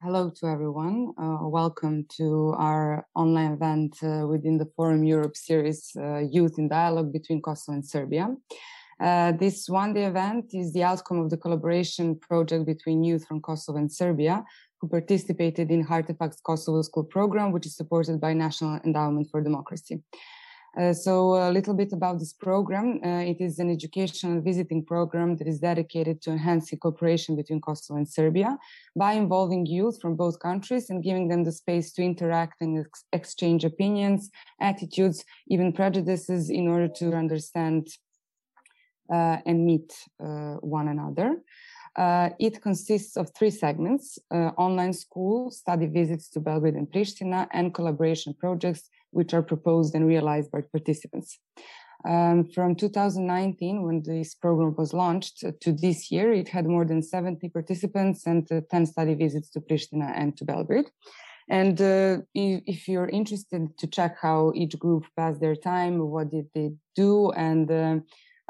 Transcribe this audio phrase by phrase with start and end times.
[0.00, 1.12] Hello to everyone.
[1.20, 6.68] Uh, welcome to our online event uh, within the Forum Europe series, uh, Youth in
[6.68, 8.28] Dialogue between Kosovo and Serbia.
[9.00, 13.40] Uh, this one day event is the outcome of the collaboration project between youth from
[13.40, 14.44] Kosovo and Serbia
[14.80, 20.00] who participated in Heartefacts Kosovo School program, which is supported by National Endowment for Democracy.
[20.76, 23.00] Uh, so a little bit about this program.
[23.04, 27.96] Uh, it is an educational visiting program that is dedicated to enhancing cooperation between Kosovo
[27.96, 28.58] and Serbia
[28.94, 33.04] by involving youth from both countries and giving them the space to interact and ex-
[33.12, 37.88] exchange opinions, attitudes, even prejudices in order to understand
[39.12, 39.92] uh, and meet
[40.22, 41.42] uh, one another.
[41.96, 47.48] Uh, it consists of three segments uh, online school, study visits to Belgrade and Pristina,
[47.52, 51.38] and collaboration projects which are proposed and realized by participants.
[52.08, 56.84] Um, from 2019, when this program was launched, uh, to this year, it had more
[56.84, 60.90] than 70 participants and uh, 10 study visits to Pristina and to Belgrade.
[61.50, 66.46] And uh, if you're interested to check how each group passed their time, what did
[66.54, 67.96] they do, and uh,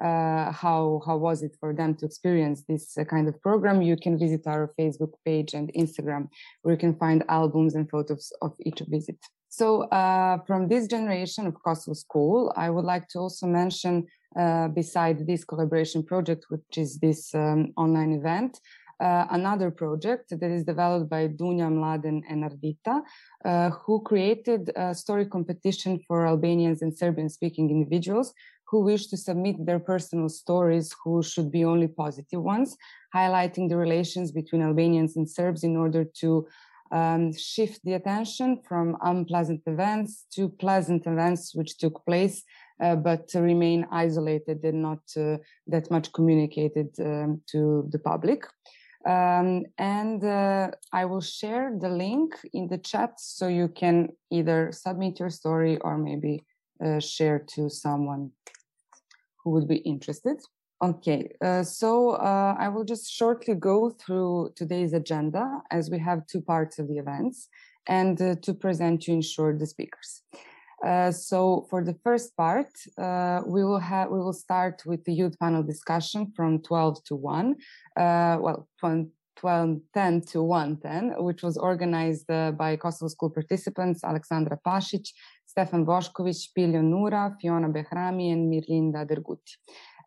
[0.05, 3.97] uh, how how was it for them to experience this uh, kind of program, you
[3.97, 6.29] can visit our Facebook page and Instagram,
[6.63, 9.19] where you can find albums and photos of each visit.
[9.59, 14.07] So uh, from this generation of Kosovo School, I would like to also mention,
[14.39, 18.61] uh, beside this collaboration project, which is this um, online event,
[19.01, 23.03] uh, another project that is developed by Dunja Mladen and Ardita,
[23.45, 28.35] uh, who created a story competition for Albanians and Serbian speaking individuals
[28.69, 32.77] who wish to submit their personal stories, who should be only positive ones,
[33.15, 36.47] highlighting the relations between Albanians and Serbs in order to
[36.91, 42.43] um, shift the attention from unpleasant events to pleasant events which took place,
[42.83, 48.45] uh, but to remain isolated and not uh, that much communicated um, to the public.
[49.07, 54.71] Um, and uh, I will share the link in the chat so you can either
[54.73, 56.45] submit your story or maybe
[56.85, 58.33] uh, share to someone
[59.43, 60.39] who would be interested.
[60.81, 66.25] Okay, uh, so uh, I will just shortly go through today's agenda as we have
[66.29, 67.49] two parts of the events
[67.89, 70.23] and uh, to present in short the speakers.
[70.87, 75.13] Uh, so for the first part, uh, we will have we will start with the
[75.13, 77.57] youth panel discussion from 12 to 1,
[77.97, 85.09] uh, well, 12, 10 to 110, which was organized by Kosovo School participants Alexandra Pašić,
[85.45, 89.57] Stefan Bošković, Piljo Nura, Fiona Behrami, and Mirlinda Derguti.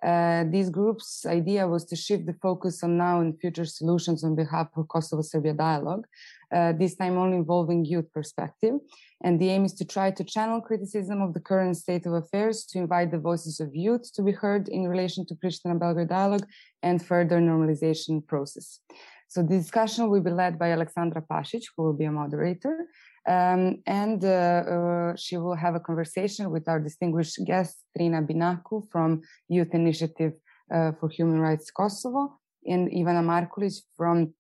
[0.03, 4.35] Uh, this group's idea was to shift the focus on now and future solutions on
[4.35, 6.07] behalf of Kosovo Serbia dialogue,
[6.51, 8.75] uh, this time only involving youth perspective.
[9.23, 12.65] And the aim is to try to channel criticism of the current state of affairs,
[12.71, 16.47] to invite the voices of youth to be heard in relation to Pristina Belgrade dialogue
[16.81, 18.79] and further normalization process.
[19.27, 22.87] So the discussion will be led by Alexandra Pašić, who will be a moderator,
[23.27, 28.89] um, and uh, uh, she will have a conversation with our distinguished guest, Trina Binaku
[28.91, 30.33] from Youth Initiative
[30.73, 34.33] uh, for Human Rights Kosovo, and Ivana Markulic from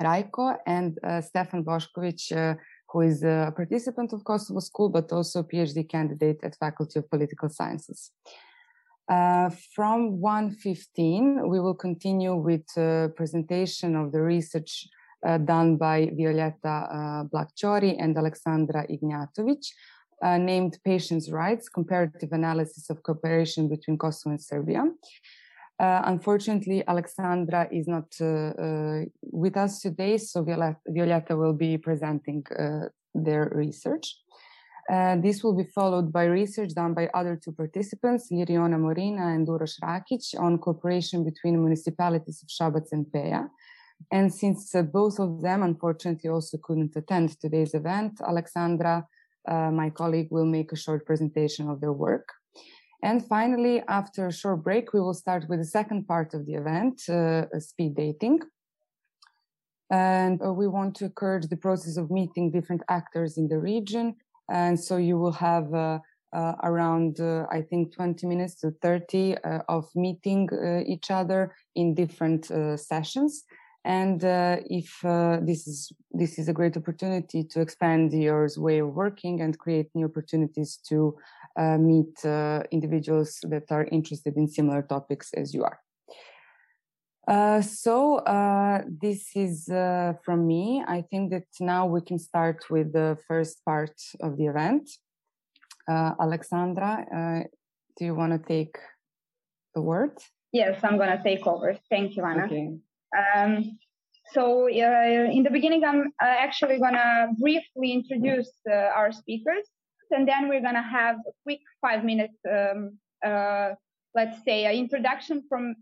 [0.00, 2.54] RYCO, and uh, Stefan Bošković, uh,
[2.88, 7.10] who is a participant of Kosovo School, but also a PhD candidate at Faculty of
[7.10, 8.12] Political Sciences.
[9.10, 12.64] Uh, from 1.15, we will continue with
[13.14, 14.88] presentation of the research
[15.22, 19.64] done by Violeta uh, Blakchori and Alexandra Ignatovic,
[20.22, 24.84] uh, named Patients' Rights, Comparative Analysis of Cooperation Between Kosovo and Serbia.
[25.80, 31.76] Uh, unfortunately, Alexandra is not uh, uh, with us today, so Violeta, Violeta will be
[31.76, 32.44] presenting
[33.14, 34.06] their research.
[35.26, 39.74] this will be followed by research done by other two participants, Liriona Morina and Uroš
[39.82, 43.48] Rakic, on cooperation between municipalities of Shabac and Peja.
[44.10, 49.06] And since uh, both of them unfortunately also couldn't attend today's event, Alexandra,
[49.48, 52.28] uh, my colleague, will make a short presentation of their work.
[53.02, 56.54] And finally, after a short break, we will start with the second part of the
[56.54, 58.40] event, uh, speed dating.
[59.90, 64.14] And uh, we want to encourage the process of meeting different actors in the region.
[64.48, 65.98] And so you will have uh,
[66.32, 70.48] uh, around, uh, I think, 20 minutes to 30 uh, of meeting
[70.86, 72.46] each other in different
[72.78, 73.44] sessions
[73.84, 78.78] and uh, if uh, this is this is a great opportunity to expand your way
[78.78, 81.16] of working and create new opportunities to
[81.56, 85.80] uh, meet uh, individuals that are interested in similar topics as you are.
[87.26, 89.66] Uh, so uh, this is
[90.24, 90.84] from me.
[90.86, 94.88] I think that now we can start with the first part of the event.
[95.88, 97.44] Alexandra
[97.98, 98.78] do you want to take
[99.74, 100.16] the word?
[100.52, 101.76] Yes i'm going to take over.
[101.90, 102.44] Thank you anna.
[102.44, 102.78] Okay.
[103.18, 103.78] Um,
[104.34, 109.68] So uh, in the beginning, I'm uh, actually gonna briefly introduce uh, our speakers,
[110.10, 113.74] and then we're gonna have a quick five minutes um, uh,
[114.14, 115.74] let's say, an introduction from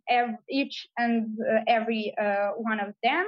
[0.49, 3.27] each and uh, every uh, one of them.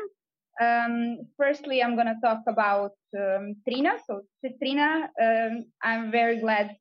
[0.61, 3.99] Um, firstly, I'm gonna talk about um, Trina.
[4.07, 4.23] So
[4.59, 6.77] Trina, um, I'm very glad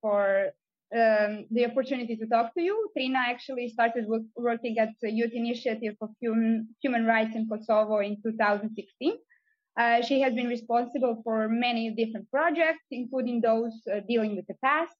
[0.00, 0.52] for
[0.94, 2.90] um, the opportunity to talk to you.
[2.94, 7.98] Trina actually started work, working at the Youth Initiative for Human, Human Rights in Kosovo
[8.00, 9.16] in 2016.
[9.78, 14.54] Uh, she has been responsible for many different projects, including those uh, dealing with the
[14.62, 14.94] past.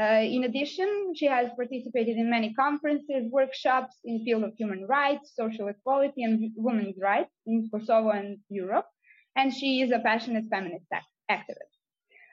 [0.00, 4.86] Uh, in addition, she has participated in many conferences, workshops in the field of human
[4.86, 8.86] rights, social equality, and women's rights in Kosovo and Europe.
[9.36, 10.86] And she is a passionate feminist
[11.30, 11.74] activist.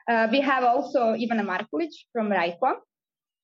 [0.08, 2.78] Uh, we have also Ivana Markulic from RYCO,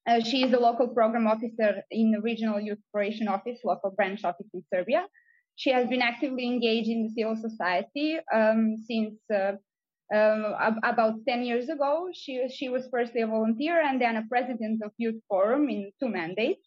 [0.07, 4.23] uh, she is a local program officer in the Regional Youth Cooperation Office, local branch
[4.23, 5.05] office in Serbia.
[5.55, 9.53] She has been actively engaged in the civil society um, since uh,
[10.13, 12.07] um, about 10 years ago.
[12.13, 16.07] She, she was firstly a volunteer and then a president of Youth Forum in two
[16.07, 16.65] mandates.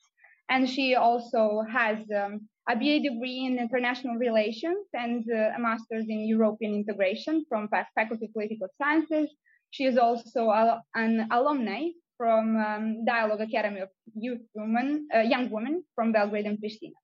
[0.51, 6.07] And she also has um, a BA degree in international relations and uh, a master's
[6.09, 9.31] in European integration from Faculty of Political Sciences.
[9.71, 11.91] She is also a, an alumni
[12.21, 16.99] from um, Dialogue Academy of Youth Women, uh, Young Women from Belgrade and Pristina.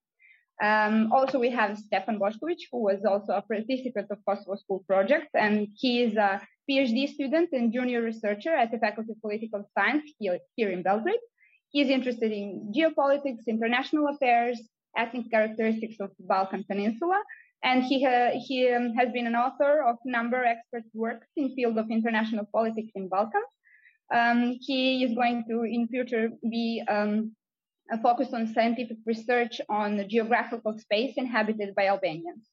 [0.69, 5.29] Um, also, we have Stefan Bošković, who was also a participant of Kosovo School Project,
[5.35, 10.05] and he is a PhD student and junior researcher at the Faculty of Political Science
[10.19, 11.25] here, here in Belgrade.
[11.71, 14.61] He is interested in geopolitics, international affairs,
[14.99, 17.21] ethnic characteristics of the Balkan Peninsula,
[17.65, 21.55] and he, ha- he um, has been an author of number of expert works in
[21.55, 23.56] field of international politics in Balkans
[24.15, 27.33] um, he is going to, in future, be um,
[28.03, 32.45] focused on scientific research on the geographical space inhabited by Albanians.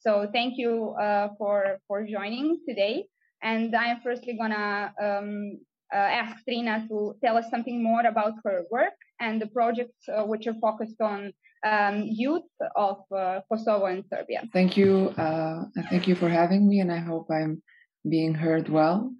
[0.00, 3.06] So thank you uh, for for joining today.
[3.42, 5.58] And I am firstly gonna um,
[5.92, 10.24] uh, ask Trina to tell us something more about her work and the projects uh,
[10.24, 11.32] which are focused on
[11.64, 14.42] um, youth of uh, Kosovo and Serbia.
[14.52, 15.10] Thank you.
[15.16, 17.62] Uh, thank you for having me, and I hope I'm
[18.08, 19.12] being heard well.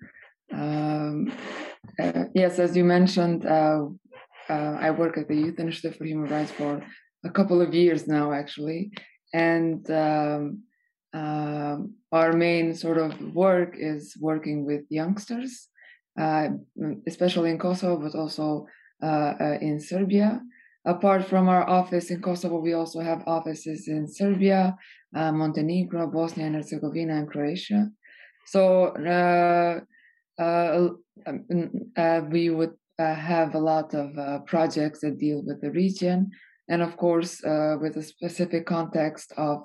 [0.52, 1.32] Um,
[2.00, 3.86] uh, yes, as you mentioned, uh,
[4.48, 6.84] uh, I work at the Youth Initiative for Human Rights for
[7.24, 8.92] a couple of years now, actually.
[9.32, 10.62] And um,
[11.14, 15.68] um our main sort of work is working with youngsters,
[16.20, 16.48] uh,
[17.06, 18.66] especially in Kosovo, but also
[19.02, 20.40] uh, uh, in Serbia.
[20.84, 24.76] Apart from our office in Kosovo, we also have offices in Serbia,
[25.12, 27.88] Montenegro, Bosnia and Herzegovina, and Croatia.
[28.46, 28.92] So
[30.42, 30.88] uh,
[31.26, 36.30] um, uh, we would uh, have a lot of projects that deal with the region,
[36.68, 37.40] and of course,
[37.80, 39.58] with a specific context of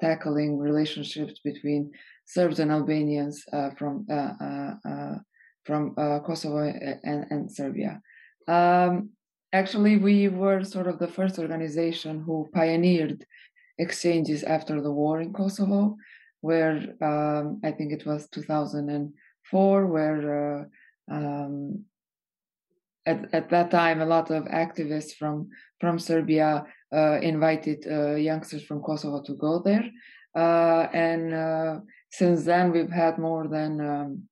[0.00, 1.90] tackling relationships between
[2.26, 3.44] Serbs and Albanians
[3.78, 4.06] from
[5.64, 5.94] from
[6.26, 6.58] Kosovo
[7.04, 8.00] and, and Serbia.
[8.46, 9.10] Um,
[9.52, 13.26] actually, we were sort of the first organization who pioneered
[13.78, 15.96] exchanges after the war in Kosovo,
[16.40, 19.12] where um, I think it was 2000
[19.50, 20.68] four, where
[21.10, 21.84] uh, um,
[23.06, 25.48] at, at that time a lot of activists from
[25.80, 29.84] from Serbia uh, invited uh, youngsters from Kosovo to go there,
[30.34, 34.22] and since then we've had more than um,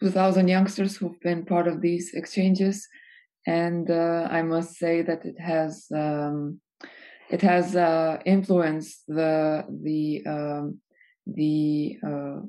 [0.00, 2.86] 2,000 youngsters who've been part of these exchanges,
[3.46, 6.60] and I must say that it has um,
[7.30, 10.80] it has uh, influenced the the um,
[11.26, 12.40] the uh,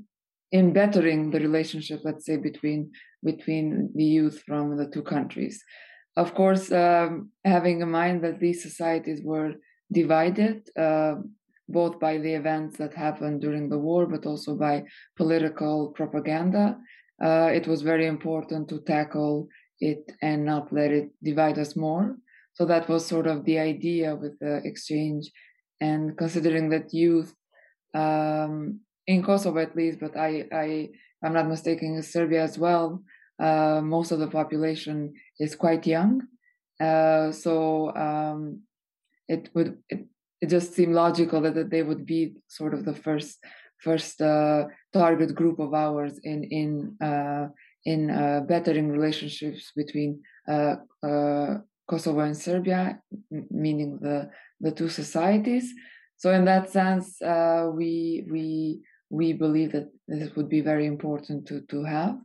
[0.51, 2.91] in bettering the relationship, let's say, between
[3.23, 5.63] between the youth from the two countries.
[6.15, 9.53] Of course, um, having in mind that these societies were
[9.91, 11.15] divided, uh,
[11.67, 14.83] both by the events that happened during the war, but also by
[15.17, 16.77] political propaganda,
[17.21, 19.47] uh, it was very important to tackle
[19.79, 22.17] it and not let it divide us more.
[22.53, 25.31] So that was sort of the idea with the exchange,
[25.79, 27.33] and considering that youth
[27.93, 30.89] um, in Kosovo at least, but I, I,
[31.23, 33.03] I'm not mistaken, Serbia as well.
[33.39, 36.21] Uh, most of the population is quite young,
[36.79, 38.61] uh, so um,
[39.27, 40.05] it would it,
[40.41, 43.39] it just seemed logical that, that they would be sort of the first
[43.81, 47.47] first uh, target group of ours in in uh,
[47.85, 50.75] in uh, bettering relationships between uh,
[51.89, 52.99] Kosovo and Serbia,
[53.49, 55.73] meaning the the two societies.
[56.17, 57.17] So in that sense,
[57.79, 62.15] we we we believe that this would be very important to to have.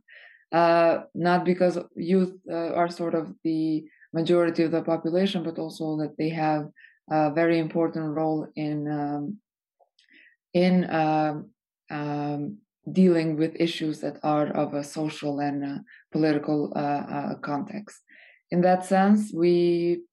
[0.51, 5.97] Uh, not because youth uh, are sort of the majority of the population, but also
[5.97, 6.69] that they have
[7.09, 9.37] a very important role in um,
[10.53, 11.49] in um,
[11.89, 12.57] um,
[12.91, 15.77] dealing with issues that are of a social and uh,
[16.11, 17.97] political uh, uh, context.
[18.51, 20.03] In that sense, we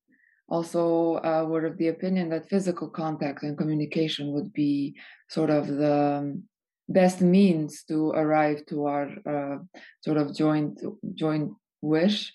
[0.48, 4.94] also uh, were of the opinion that physical contact and communication would be
[5.28, 6.42] sort of the um,
[6.88, 9.58] best means to arrive to our uh,
[10.00, 10.80] sort of joint
[11.14, 12.32] joint wish,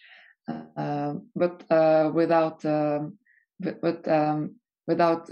[0.48, 1.64] uh, but
[2.14, 3.18] without um,
[3.60, 4.56] but um,
[4.88, 5.30] without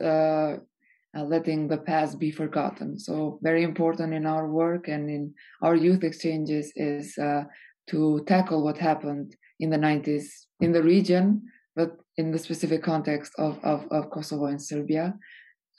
[1.16, 3.00] uh, letting the past be forgotten.
[3.00, 7.46] So, very important in our work and in our youth exchanges is uh,
[7.90, 10.26] to tackle what happened in the 90s
[10.60, 11.44] in the region,
[11.76, 15.14] but in the specific context of, of, of Kosovo and Serbia.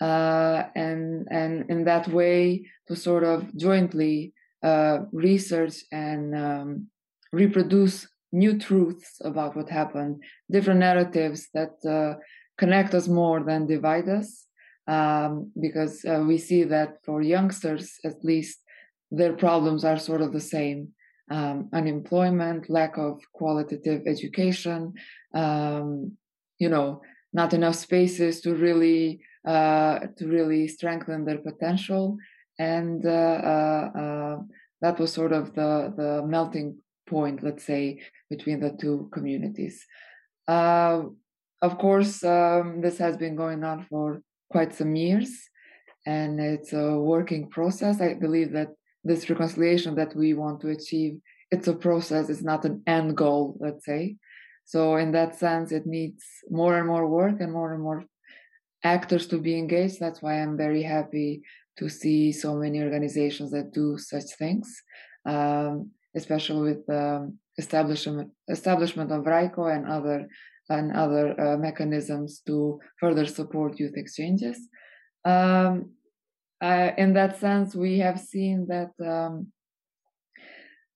[0.01, 6.87] Uh, and, and in that way, to sort of jointly uh, research and um,
[7.33, 12.19] reproduce new truths about what happened, different narratives that uh,
[12.59, 14.47] connect us more than divide us
[14.87, 18.61] um, because uh, we see that for youngsters, at least,
[19.11, 20.89] their problems are sort of the same
[21.31, 24.95] um, unemployment, lack of qualitative education,
[25.35, 26.13] um,
[26.59, 32.17] you know, not enough spaces to really to really strengthen their potential,
[32.59, 34.37] and uh, uh, uh
[34.83, 39.87] that was sort of the the melting point, let's say, between the two communities.
[40.49, 41.03] Uh,
[41.63, 45.31] of course, um, this has been going on for quite some years
[46.07, 48.01] and it's a working process.
[48.01, 48.69] I believe that
[49.05, 51.19] this reconciliation that we want to achieve
[51.53, 54.17] it's a process it's not an end goal let's say.
[54.65, 58.05] So in that sense it needs more and more work and more and more
[58.95, 61.43] actors to be engaged that's why i'm very happy
[61.79, 64.67] to see so many organizations that do such things
[65.27, 70.29] um, especially with um, establishment establishment of RYCO and other
[70.69, 74.59] and other uh, mechanisms to further support youth exchanges.
[75.25, 75.93] Um,
[76.61, 79.53] uh, in that sense, we have seen that, um,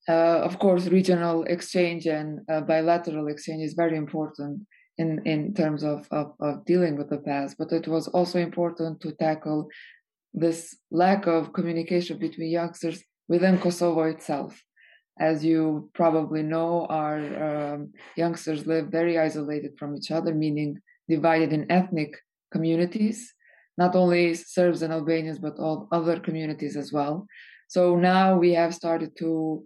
[0.09, 4.67] uh, of course, regional exchange and uh, bilateral exchange is very important
[5.01, 9.01] in, in terms of, of, of dealing with the past, but it was also important
[9.01, 9.61] to tackle
[10.35, 14.53] this lack of communication between youngsters within Kosovo itself.
[15.19, 20.71] As you probably know, our um, youngsters live very isolated from each other, meaning
[21.09, 22.13] divided in ethnic
[22.53, 23.19] communities,
[23.79, 27.27] not only Serbs and Albanians, but all other communities as well.
[27.69, 29.65] So now we have started to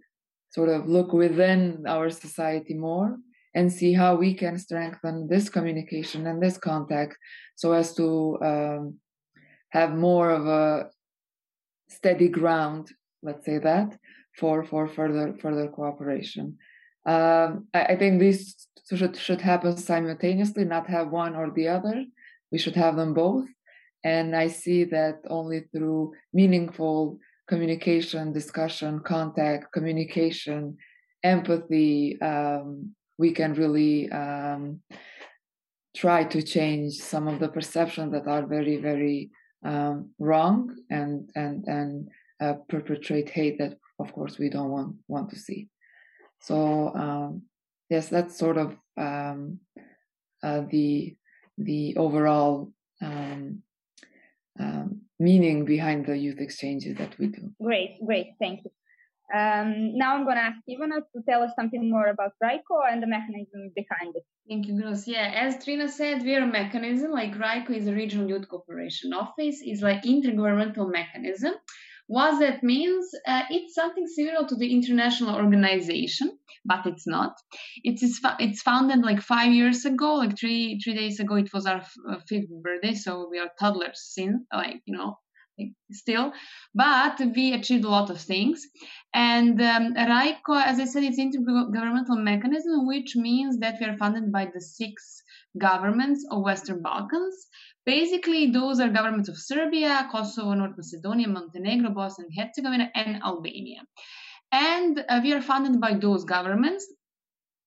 [0.50, 3.16] sort of look within our society more
[3.54, 7.16] and see how we can strengthen this communication and this contact
[7.54, 8.98] so as to um,
[9.70, 10.90] have more of a
[11.88, 12.90] steady ground,
[13.22, 13.96] let's say that,
[14.38, 16.58] for for further further cooperation.
[17.06, 22.04] Um, I, I, think these should should happen simultaneously, not have one or the other.
[22.50, 23.46] We should have them both.
[24.02, 27.18] And I see that only through meaningful
[27.48, 30.76] communication, discussion, contact, communication,
[31.22, 34.80] empathy, um, we can really um,
[35.96, 39.30] try to change some of the perceptions that are very, very
[39.64, 42.08] um, wrong and and and
[42.40, 45.68] uh, perpetrate hate that of course we don't want want to see.
[46.40, 47.42] So um,
[47.88, 49.60] yes that's sort of um,
[50.42, 51.16] uh, the
[51.56, 53.62] the overall um,
[54.58, 57.50] um, meaning behind the youth exchanges that we do.
[57.62, 58.34] Great great.
[58.38, 58.70] Thank you
[59.32, 63.02] um, now I'm going to ask Ivana to tell us something more about RYCO and
[63.02, 64.22] the mechanism behind it.
[64.48, 65.06] Thank you, Gross.
[65.06, 69.14] Yeah, as Trina said, we are a mechanism like RYCO is a regional youth cooperation
[69.14, 71.54] office, It's like intergovernmental mechanism
[72.06, 77.32] what that means, uh, it's something similar to the international organization, but it's not.
[77.82, 81.36] It is it's founded like five years ago, like three three days ago.
[81.36, 85.18] It was our uh, fifth birthday, so we are toddlers since, like you know,
[85.90, 86.32] still.
[86.74, 88.66] But we achieved a lot of things.
[89.12, 94.50] And um, as I said, it's intergovernmental mechanism, which means that we are funded by
[94.52, 95.22] the six
[95.56, 97.48] governments of Western Balkans
[97.86, 103.82] Basically, those are governments of Serbia, Kosovo, North Macedonia, Montenegro, Bosnia and Herzegovina, and Albania.
[104.52, 106.86] And uh, we are funded by those governments,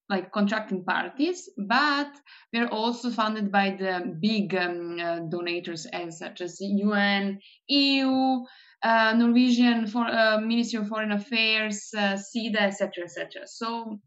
[0.09, 2.11] like contracting parties, but
[2.53, 8.45] they're also funded by the big um, uh, donors as such as UN, EU,
[8.83, 12.17] uh, Norwegian for, uh, Ministry of Foreign Affairs, uh,
[12.59, 13.47] etc., etc.
[13.47, 13.99] So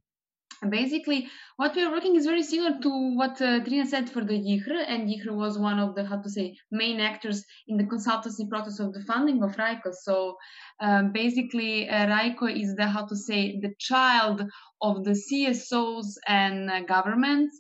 [0.68, 4.34] basically what we are working is very similar to what uh, Trina said for the
[4.34, 8.48] YIHR, and YIHR was one of the, how to say, main actors in the consultancy
[8.48, 9.94] process of the funding of RYCO.
[9.94, 10.36] So
[10.80, 14.42] um, basically, uh, RYCO is the, how to say, the child
[14.82, 17.58] of the CSOs and uh, governments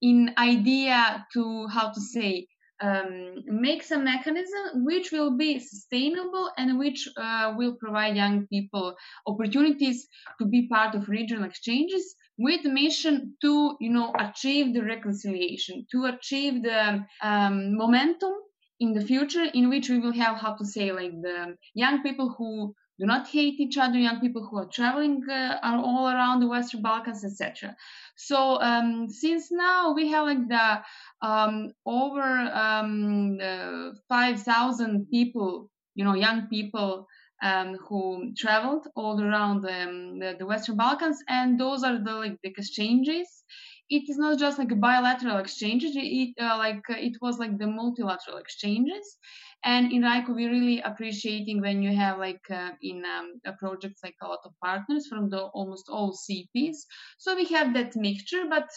[0.00, 2.46] in idea to, how to say,
[2.80, 8.94] um, make some mechanism which will be sustainable and which uh, will provide young people
[9.26, 10.06] opportunities
[10.38, 15.86] to be part of regional exchanges with the mission to you know achieve the reconciliation
[15.90, 18.32] to achieve the um, momentum
[18.80, 22.34] in the future in which we will have how to say like the young people
[22.38, 26.40] who do not hate each other, young people who are traveling uh, are all around
[26.40, 27.76] the Western Balkans, etc.
[28.16, 30.82] So um, since now we have like the
[31.22, 37.06] um, over um, uh, 5,000 people, you know, young people
[37.42, 42.36] um, who traveled all around um, the, the, Western Balkans, and those are the like
[42.42, 43.44] the exchanges.
[43.90, 47.68] It is not just like a bilateral exchanges; it uh, like it was like the
[47.68, 49.18] multilateral exchanges
[49.64, 54.14] and in RYCO, we're really appreciating when you have like uh, in um, projects like
[54.22, 56.76] a lot of partners from the almost all CPs.
[57.18, 58.68] So we have that mixture, but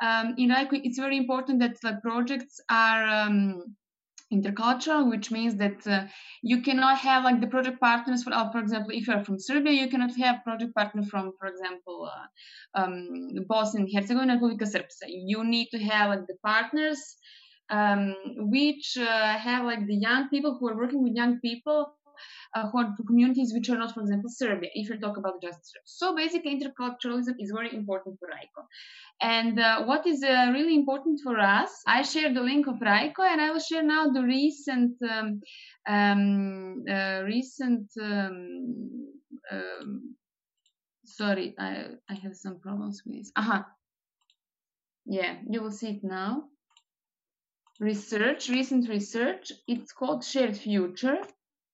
[0.00, 3.76] um, in RYCO, it's very important that the projects are um,
[4.32, 6.04] intercultural, which means that uh,
[6.42, 9.38] you cannot have like the project partners for, uh, for example, if you are from
[9.38, 14.66] Serbia, you cannot have project partner from, for example, uh, um, Bosnia and Herzegovina, Republika
[14.66, 15.06] Srpska.
[15.08, 17.16] You need to have like the partners
[17.70, 18.14] um,
[18.50, 21.94] which uh, have like the young people who are working with young people
[22.54, 25.78] uh, who are communities which are not, for example, Serbia, if you talk about just.
[25.84, 28.64] So basically, interculturalism is very important for RYCO.
[29.20, 33.20] And uh, what is uh, really important for us, I share the link of RYCO
[33.20, 35.40] and I will share now the recent, um,
[35.86, 39.08] um, uh, recent, um,
[39.50, 40.14] um,
[41.04, 43.32] sorry, I, I have some problems with this.
[43.36, 43.66] Aha.
[45.06, 46.44] Yeah, you will see it now
[47.80, 49.52] research, recent research.
[49.66, 51.18] It's called Shared Future.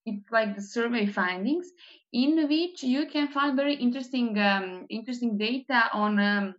[0.06, 1.66] It's like the survey findings
[2.12, 6.54] in which you can find very interesting, um, interesting data on, um,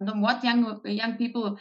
[0.00, 1.58] on what young young people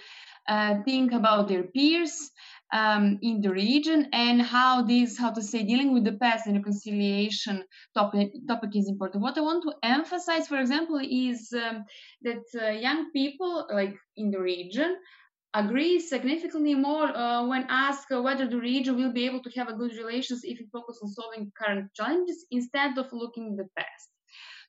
[0.48, 2.32] uh, think about their peers
[2.72, 6.56] um, in the region and how this, how to say, dealing with the past and
[6.56, 7.64] reconciliation
[7.94, 9.24] topic, topic is important.
[9.24, 11.84] What I want to emphasize, for example, is um,
[12.22, 14.96] that uh, young people, like in the region,
[15.54, 19.74] agrees significantly more uh, when asked whether the region will be able to have a
[19.74, 24.10] good relations if it focuses on solving current challenges instead of looking the past.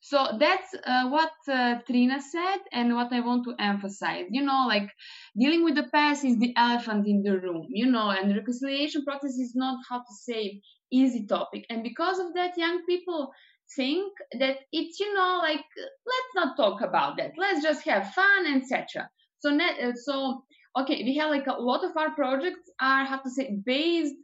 [0.03, 4.25] So that's uh, what uh, Trina said and what I want to emphasize.
[4.31, 4.91] You know, like
[5.39, 9.05] dealing with the past is the elephant in the room, you know, and the reconciliation
[9.05, 11.67] process is not how to say easy topic.
[11.69, 13.31] And because of that, young people
[13.77, 17.33] think that it's, you know, like let's not talk about that.
[17.37, 19.09] Let's just have fun, etc.
[19.41, 20.45] So, net, so
[20.79, 24.15] okay we have like a lot of our projects are have to say based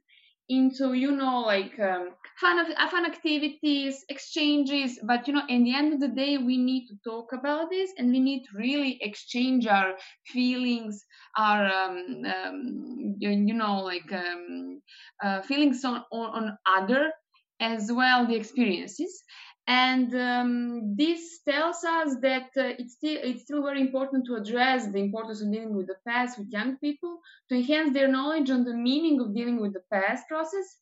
[0.49, 5.75] into you know like um, fun of fun activities exchanges but you know in the
[5.75, 8.97] end of the day we need to talk about this and we need to really
[9.01, 9.95] exchange our
[10.27, 11.05] feelings
[11.37, 14.81] our um, um, you know like um,
[15.25, 17.11] uh, feelings on, on on other
[17.59, 19.25] as well the experiences
[19.67, 24.87] and um, this tells us that uh, it's still it's still very important to address
[24.93, 28.65] the importance of dealing with the past with young people to enhance their knowledge on
[28.65, 30.79] the meaning of dealing with the past process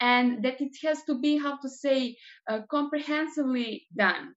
[0.00, 2.16] and that it has to be how to say
[2.48, 4.34] uh, comprehensively done.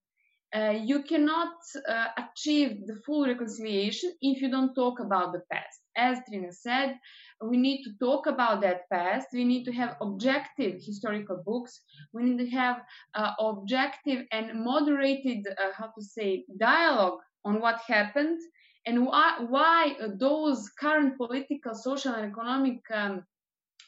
[0.55, 1.53] Uh, you cannot
[1.87, 6.95] uh, achieve the full reconciliation if you don't talk about the past as trina said
[7.41, 9.27] we need to talk about that past.
[9.31, 11.81] We need to have objective historical books.
[12.11, 12.81] We need to have
[13.15, 18.39] uh, objective and moderated, uh, how to say, dialogue on what happened
[18.85, 23.23] and why, why those current political, social, and economic um,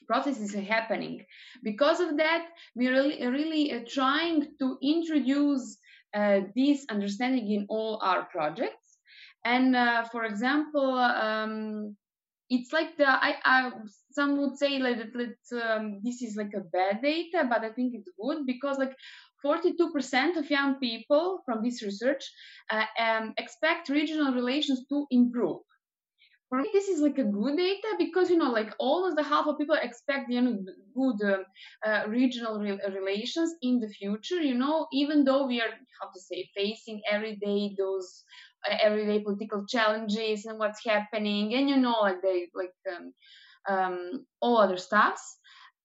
[0.07, 1.25] processes are happening.
[1.61, 5.77] Because of that, we're really, really uh, trying to introduce
[6.13, 8.97] uh, this understanding in all our projects.
[9.43, 11.97] And uh, for example, um,
[12.51, 13.71] it's like the I, I
[14.11, 17.95] some would say like that um, this is like a bad data, but I think
[17.95, 18.95] it's good because like
[19.41, 22.23] 42% of young people from this research
[22.71, 25.61] uh, um, expect regional relations to improve.
[26.49, 29.47] For me, this is like a good data because you know, like almost the half
[29.47, 30.57] of people expect you know
[30.95, 31.43] good uh,
[31.87, 34.41] uh, regional re- relations in the future.
[34.41, 38.23] You know, even though we are how to say facing every day those
[38.69, 43.13] everyday political challenges and what's happening, and you know, like they like um,
[43.69, 45.37] um, all other stuffs.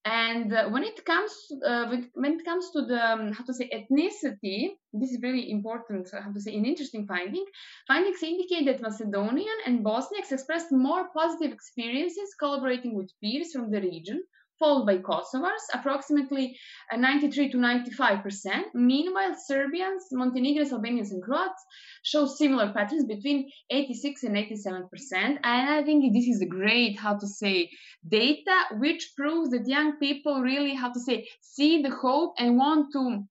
[0.05, 1.33] And uh, when it comes
[1.67, 6.09] uh, when it comes to the um, how to say ethnicity, this is really important.
[6.13, 7.45] How to say an interesting finding.
[7.89, 13.81] Findings indicate that Macedonian and Bosniaks expressed more positive experiences collaborating with peers from the
[13.81, 14.23] region
[14.59, 16.57] followed by Kosovars, approximately
[16.93, 18.67] uh, 93 to 95 percent.
[18.75, 21.63] Meanwhile, Serbians, Montenegrins, Albanians, and Croats
[22.03, 25.39] show similar patterns between 86 and 87 percent.
[25.45, 27.71] And I think this is a great, how to say,
[28.07, 32.93] data which proves that young people really, how to say, see the hope and want
[32.93, 33.27] to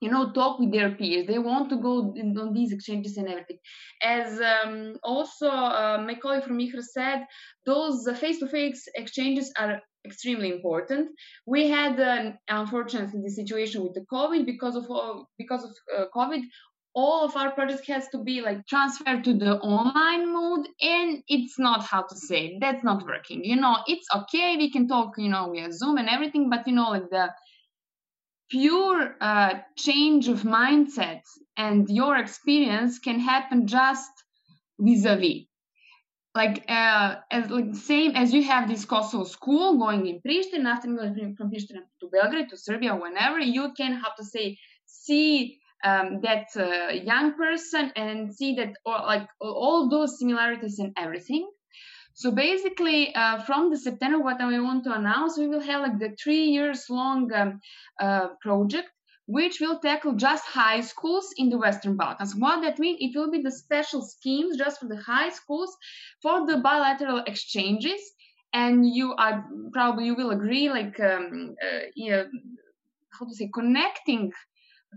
[0.00, 3.58] you know talk with their peers they want to go on these exchanges and everything
[4.02, 7.24] as um, also uh, my colleague from YIHR said
[7.64, 11.10] those face-to-face exchanges are extremely important.
[11.46, 16.04] We had uh, unfortunately the situation with the covid because of uh, because of uh,
[16.14, 16.42] covid.
[16.98, 21.58] All of our projects has to be like transferred to the online mode and it's
[21.58, 23.44] not how to say that's not working.
[23.44, 24.56] You know it's okay.
[24.56, 27.26] We can talk you know via zoom and everything but you know like the
[28.50, 31.22] pure uh, change of mindset
[31.56, 34.10] and your experience can happen just
[34.78, 35.46] vis-a-vis
[36.36, 40.88] like uh, as like same as you have this Kosovo school going in Pristina, after
[40.88, 46.20] going from Pristina to Belgrade to Serbia, whenever you can have to say see um,
[46.22, 51.48] that uh, young person and see that or like all those similarities and everything.
[52.14, 55.98] So basically, uh, from the September, what I want to announce, we will have like
[55.98, 57.60] the three years long um,
[58.00, 58.88] uh, project,
[59.26, 62.34] which will tackle just high schools in the Western Balkans.
[62.34, 65.76] What that means, it will be the special schemes just for the high schools
[66.22, 68.00] for the bilateral exchanges.
[68.52, 72.24] And you are probably you will agree, like um, uh, yeah,
[73.18, 74.32] how to say, connecting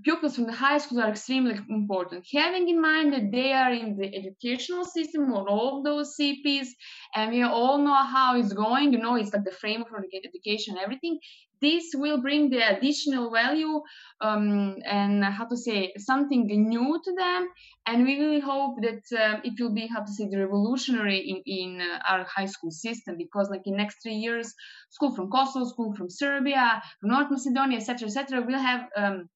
[0.04, 2.26] pupils from the high schools are extremely important.
[2.32, 6.68] Having in mind that they are in the educational system or all those CPs,
[7.16, 10.78] and we all know how it's going, you know, it's like the framework for education
[10.78, 11.20] everything.
[11.62, 13.82] This will bring the additional value
[14.22, 17.50] um, and how to say something new to them,
[17.86, 21.42] and we really hope that uh, it will be how to say the revolutionary in,
[21.46, 24.54] in uh, our high school system because, like in next three years,
[24.90, 29.30] school from Kosovo, school from Serbia, from North Macedonia, etc., etc., will have um,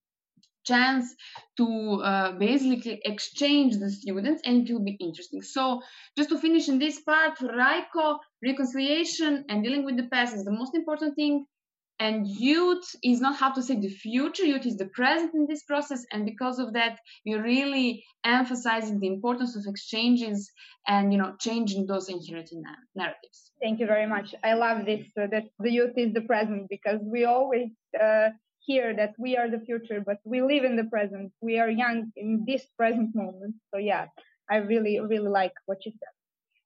[0.66, 1.16] chance
[1.58, 5.82] to uh, basically exchange the students and it will be interesting so
[6.18, 10.52] just to finish in this part RYCO reconciliation and dealing with the past is the
[10.52, 11.46] most important thing
[12.00, 15.64] and youth is not how to say the future youth is the present in this
[15.64, 20.52] process and because of that we're really emphasizing the importance of exchanges
[20.88, 22.58] and you know changing those inherited
[22.96, 26.68] narratives thank you very much i love this uh, that the youth is the present
[26.70, 27.70] because we always
[28.02, 28.30] uh,
[28.66, 31.32] hear that we are the future, but we live in the present.
[31.42, 33.56] We are young in this present moment.
[33.74, 34.08] So yeah,
[34.50, 36.14] I really, really like what you said.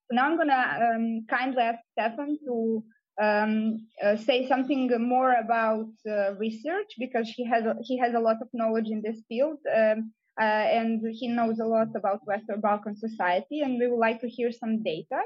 [0.10, 2.84] So now I'm gonna um, kindly ask Stefan to
[3.22, 8.38] um, uh, say something more about uh, research because he has he has a lot
[8.42, 12.96] of knowledge in this field um, uh, and he knows a lot about Western Balkan
[12.96, 15.22] society and we would like to hear some data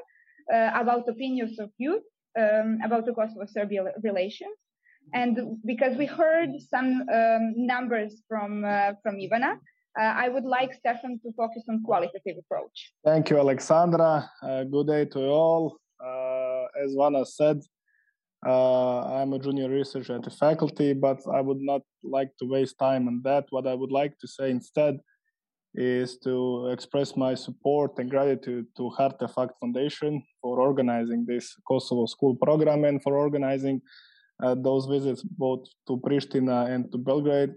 [0.54, 2.04] uh, about opinions of youth
[2.40, 4.58] um, about the Kosovo-Serbia relations
[5.14, 9.54] and because we heard some um, numbers from uh, from Ivana,
[10.00, 12.94] uh, I would like Stefan to focus on qualitative approach.
[13.04, 14.30] Thank you, Alexandra.
[14.72, 15.78] Good day to you all.
[16.82, 17.62] As Vana said,
[18.50, 23.08] I'm a junior researcher at the faculty, but I would not like to waste time
[23.08, 23.46] on that.
[23.52, 25.00] What I would like to say instead
[25.74, 32.36] is to express my support and gratitude to Heartefact Foundation for organizing this Kosovo school
[32.36, 33.82] program and for organizing
[34.44, 37.54] uh, those visits both to Pristina and to Belgrade.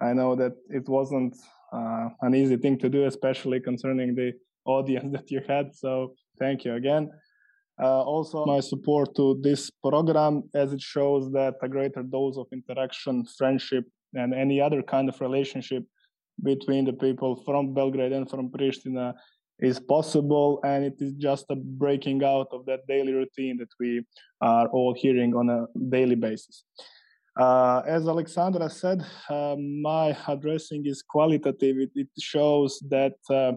[0.00, 1.36] I know that it wasn't
[1.72, 4.32] uh, an easy thing to do, especially concerning the
[4.64, 5.74] audience that you had.
[5.74, 7.10] So thank you again.
[7.80, 12.46] Uh, also, my support to this program as it shows that a greater dose of
[12.52, 15.84] interaction, friendship, and any other kind of relationship
[16.42, 19.14] between the people from Belgrade and from Pristina
[19.58, 24.04] is possible and it is just a breaking out of that daily routine that we
[24.40, 26.64] are all hearing on a daily basis.
[27.38, 31.76] Uh, as alexandra said uh, my addressing is qualitative.
[31.78, 33.52] It, it shows that uh,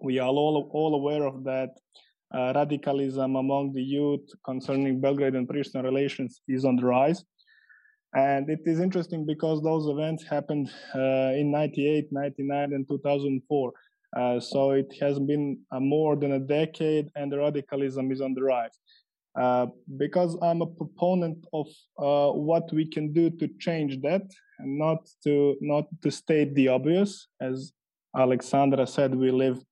[0.00, 1.70] we are all, all aware of that
[2.34, 7.24] uh, radicalism among the youth concerning belgrade and pristina relations is on the rise.
[8.14, 13.72] And it is interesting because those events happened uh, in 98 99 and 2004
[14.16, 18.34] uh, so it has been uh, more than a decade, and the radicalism is on
[18.34, 18.78] the rise.
[19.38, 19.66] Uh,
[19.96, 24.22] because I'm a proponent of what we can do to change that,
[24.58, 27.72] and not to not to state the obvious, as
[28.16, 29.62] Alexandra said, we live,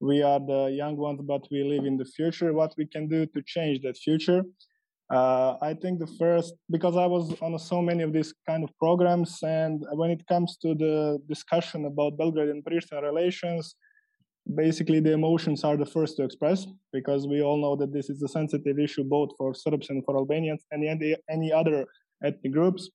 [0.00, 2.52] we are the young ones, but we live in the future.
[2.52, 4.42] What we can do to change that future?
[5.12, 8.70] Uh, I think the first, because I was on so many of these kind of
[8.78, 13.74] programs, and when it comes to the discussion about Belgrade and Pristina relations,
[14.54, 18.22] basically the emotions are the first to express because we all know that this is
[18.22, 21.86] a sensitive issue both for Serbs and for Albanians and any, any other
[22.24, 22.88] ethnic groups.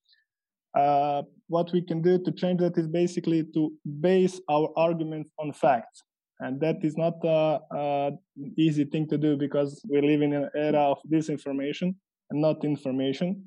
[0.75, 5.53] Uh, what we can do to change that is basically to base our arguments on
[5.53, 6.03] facts.
[6.39, 8.19] And that is not an
[8.57, 11.95] easy thing to do because we live in an era of disinformation
[12.29, 13.45] and not information.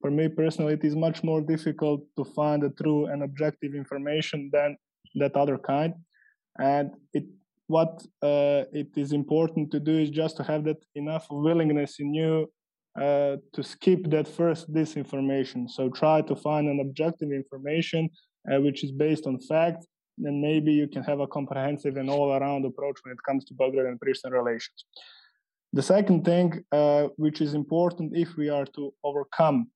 [0.00, 4.50] For me personally, it is much more difficult to find a true and objective information
[4.52, 4.76] than
[5.16, 5.94] that other kind.
[6.58, 7.24] And it,
[7.66, 12.14] what uh, it is important to do is just to have that enough willingness in
[12.14, 12.50] you
[12.98, 15.68] uh, to skip that first disinformation.
[15.68, 18.08] So try to find an objective information
[18.50, 19.86] uh, which is based on facts,
[20.24, 23.86] and maybe you can have a comprehensive and all-around approach when it comes to Belgrade
[23.86, 24.84] and Pristina relations.
[25.72, 29.70] The second thing, uh, which is important if we are to overcome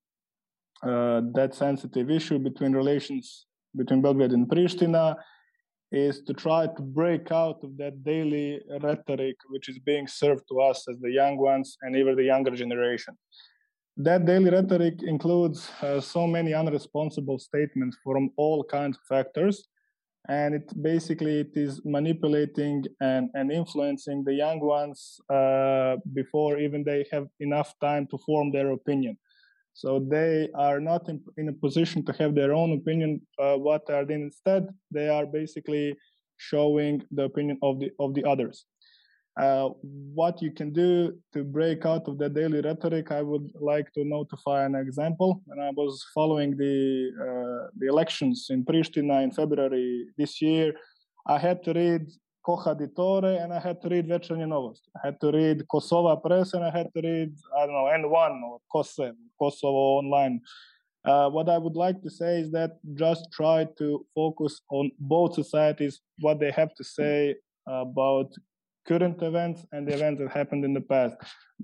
[0.83, 5.17] uh, that sensitive issue between relations between Belgrade and Pristina,
[5.93, 10.61] is to try to break out of that daily rhetoric which is being served to
[10.61, 13.17] us as the young ones and even the younger generation.
[13.97, 19.69] That daily rhetoric includes uh, so many unresponsible statements from all kinds of actors,
[20.29, 26.83] and it basically it is manipulating and, and influencing the young ones uh, before even
[26.83, 29.19] they have enough time to form their opinion.
[29.75, 33.21] So they are not in, in a position to have their own opinion.
[33.39, 34.69] Uh, what are they instead?
[34.91, 35.97] They are basically
[36.37, 38.67] showing the opinion of the of the others.
[39.37, 39.71] Uh,
[40.15, 44.05] what you can do to break out of the daily rhetoric, I would like to
[44.05, 45.43] notify an example.
[45.47, 50.75] When I was following the uh, the elections in Pristina in February this year,
[51.27, 52.07] I had to read
[52.47, 54.89] Koha Ditore, and I had to read Večernje Novosti.
[54.97, 58.43] I had to read Kosova Press, and I had to read, I don't know, N1
[58.43, 60.41] or Kose, Kosovo Online.
[61.05, 65.35] Uh, what I would like to say is that just try to focus on both
[65.35, 67.35] societies, what they have to say
[67.67, 68.31] about
[68.87, 71.17] current events and the events that happened in the past.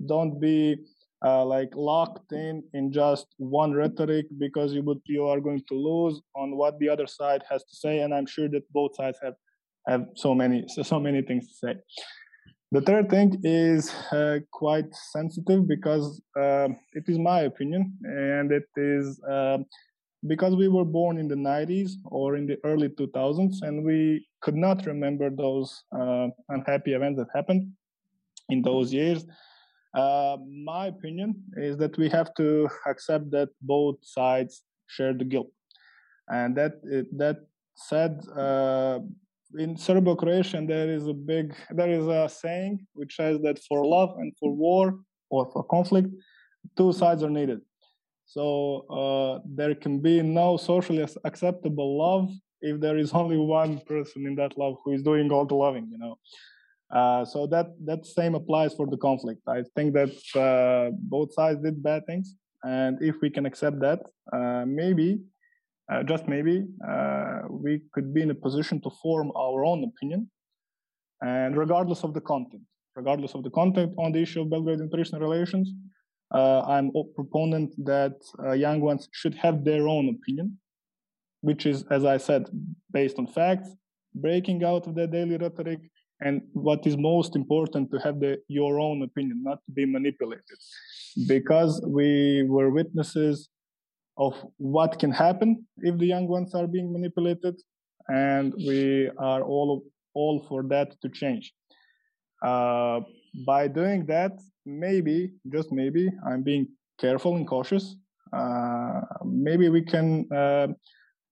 [0.05, 0.77] Don't be
[1.23, 5.75] uh, like locked in in just one rhetoric because you would you are going to
[5.75, 7.99] lose on what the other side has to say.
[7.99, 9.35] And I'm sure that both sides have
[9.87, 11.75] have so many so, so many things to say.
[12.73, 18.69] The third thing is uh, quite sensitive because uh, it is my opinion, and it
[18.77, 19.57] is uh,
[20.27, 24.55] because we were born in the 90s or in the early 2000s, and we could
[24.55, 27.71] not remember those uh, unhappy events that happened
[28.49, 29.25] in those years.
[29.93, 35.51] Uh, my opinion is that we have to accept that both sides share the guilt,
[36.29, 36.81] and that
[37.11, 37.37] that
[37.75, 38.99] said, uh,
[39.57, 44.15] in Serbo-Croatian there is a big there is a saying which says that for love
[44.17, 46.07] and for war or for conflict,
[46.77, 47.59] two sides are needed.
[48.35, 52.29] So uh, there can be no socially acceptable love
[52.61, 55.89] if there is only one person in that love who is doing all the loving.
[55.91, 56.15] You know.
[56.99, 59.41] Uh, so that that same applies for the conflict.
[59.47, 60.13] I think that
[60.45, 63.99] uh, both sides did bad things, and if we can accept that,
[64.31, 65.19] uh, maybe
[65.91, 70.29] uh, just maybe, uh, we could be in a position to form our own opinion,
[71.21, 72.63] and regardless of the content,
[72.95, 75.73] regardless of the content on the issue of Belgrade and Pristina relations,
[76.37, 80.57] I'm a proponent that uh, young ones should have their own opinion,
[81.41, 82.49] which is, as I said,
[82.91, 83.69] based on facts,
[84.15, 85.79] breaking out of the daily rhetoric,
[86.21, 90.59] and what is most important to have the, your own opinion, not to be manipulated,
[91.27, 93.49] because we were witnesses
[94.17, 97.55] of what can happen if the young ones are being manipulated,
[98.09, 101.53] and we are all all for that to change.
[102.43, 102.99] Uh,
[103.45, 104.33] by doing that,
[104.65, 106.67] maybe just maybe I'm being
[106.99, 107.95] careful and cautious.
[108.33, 110.67] Uh, maybe we can uh,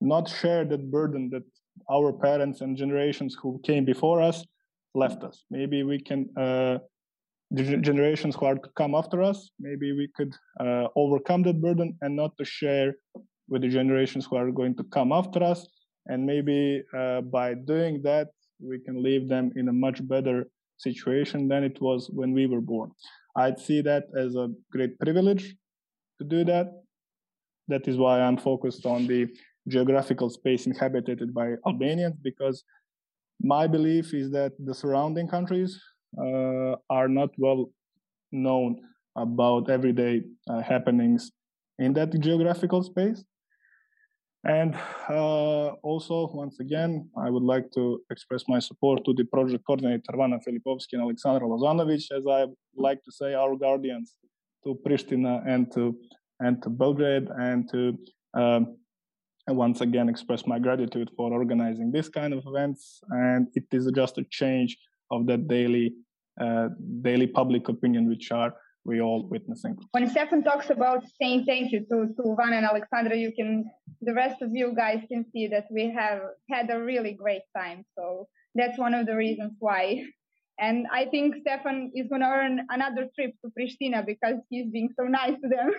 [0.01, 1.43] not share that burden that
[1.89, 4.43] our parents and generations who came before us
[4.95, 5.45] left us.
[5.49, 6.79] Maybe we can uh,
[7.51, 11.97] the generations who are to come after us, maybe we could uh, overcome that burden
[12.01, 12.93] and not to share
[13.47, 15.67] with the generations who are going to come after us.
[16.05, 18.29] And maybe uh, by doing that,
[18.61, 22.61] we can leave them in a much better situation than it was when we were
[22.61, 22.91] born.
[23.41, 25.55] I'd see that as a great privilege
[26.19, 26.67] to do that.
[27.71, 29.21] That is why I'm focused on the
[29.67, 32.63] geographical space inhabited by Albanians, because
[33.53, 35.71] my belief is that the surrounding countries
[36.25, 37.61] uh, are not well
[38.31, 38.71] known
[39.25, 40.15] about everyday
[40.49, 41.31] uh, happenings
[41.85, 43.23] in that geographical space.
[44.45, 44.73] And
[45.09, 50.13] uh, also, once again, I would like to express my support to the project coordinator
[50.15, 54.15] Vana Filipovski and Alexandra Lozanovic, as I like to say, our guardians
[54.63, 55.97] to Pristina and to
[56.39, 57.97] and to Belgrade and to
[58.33, 58.77] um,
[59.49, 63.01] once again express my gratitude for organizing this kind of events.
[63.09, 64.77] And it is just a change
[65.11, 65.95] of that daily
[66.39, 66.69] uh,
[67.01, 68.53] daily public opinion which are
[68.89, 69.77] we all witnessing.
[69.91, 73.69] When Stefan talks about saying thank you to, to Van and Alexandra, you can
[74.01, 77.85] the rest of you guys can see that we have had a really great time.
[77.97, 80.03] So that's one of the reasons why.
[80.61, 84.89] And I think Stefan is going to earn another trip to Pristina because he's being
[84.99, 85.69] so nice to them.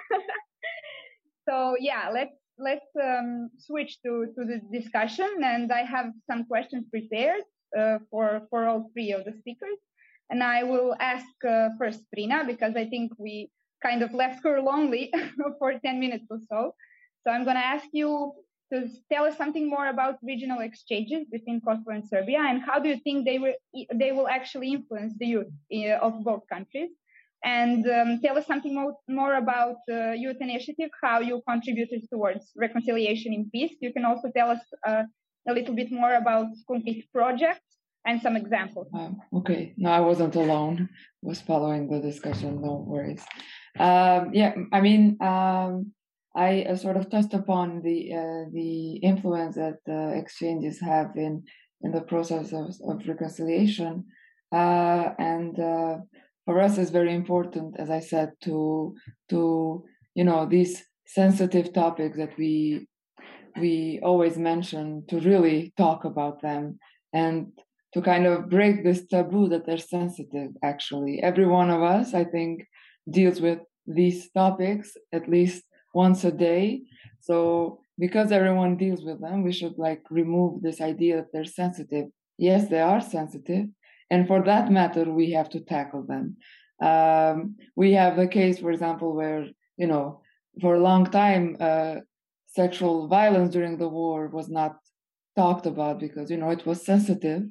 [1.47, 5.31] so yeah, let's let's um, switch to, to the discussion.
[5.45, 7.43] And I have some questions prepared
[7.79, 9.81] uh, for for all three of the speakers.
[10.31, 13.51] And I will ask uh, first Trina because I think we
[13.83, 15.13] kind of left her lonely
[15.59, 16.75] for 10 minutes or so.
[17.25, 18.33] So I'm going to ask you
[18.73, 22.89] to tell us something more about regional exchanges between Kosovo and Serbia, and how do
[22.89, 23.55] you think they will
[23.95, 26.91] they will actually influence the youth uh, of both countries?
[27.43, 32.53] And um, tell us something more, more about the youth initiative, how you contributed towards
[32.55, 33.73] reconciliation in peace.
[33.81, 35.05] You can also tell us uh,
[35.49, 38.89] a little bit more about concrete projects and some examples.
[38.95, 40.89] Um, okay, no, I wasn't alone.
[40.93, 42.61] I was following the discussion.
[42.61, 43.25] No worries.
[43.79, 45.93] Um, yeah, I mean, um,
[46.35, 51.45] I uh, sort of touched upon the uh, the influence that uh, exchanges have in
[51.83, 54.05] in the process of, of reconciliation,
[54.53, 55.97] uh, and uh,
[56.45, 58.95] for us it's very important, as I said, to
[59.31, 59.85] to
[60.15, 62.87] you know these sensitive topics that we
[63.59, 66.79] we always mention to really talk about them
[67.13, 67.53] and
[67.93, 72.25] to kind of break this taboo that they're sensitive actually every one of us i
[72.25, 72.67] think
[73.11, 76.83] deals with these topics at least once a day.
[77.21, 82.07] So because everyone deals with them, we should like remove this idea that they're sensitive.
[82.39, 83.67] Yes, they are sensitive,
[84.11, 86.37] and for that matter, we have to tackle them.
[86.83, 90.23] Um, we have a case, for example, where you know
[90.61, 91.97] for a long time uh,
[92.47, 94.77] sexual violence during the war was not
[95.37, 97.43] talked about because you know it was sensitive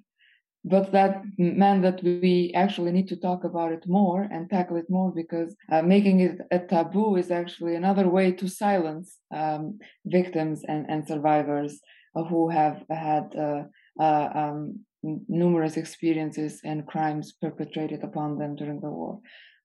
[0.66, 4.90] but that meant that we actually need to talk about it more and tackle it
[4.90, 10.64] more because uh, making it a taboo is actually another way to silence um, victims
[10.68, 11.80] and, and survivors
[12.14, 13.64] who have had uh,
[14.00, 19.20] uh, um, numerous experiences and crimes perpetrated upon them during the war.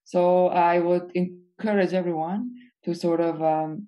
[0.05, 2.51] So I would encourage everyone
[2.85, 3.87] to sort of um,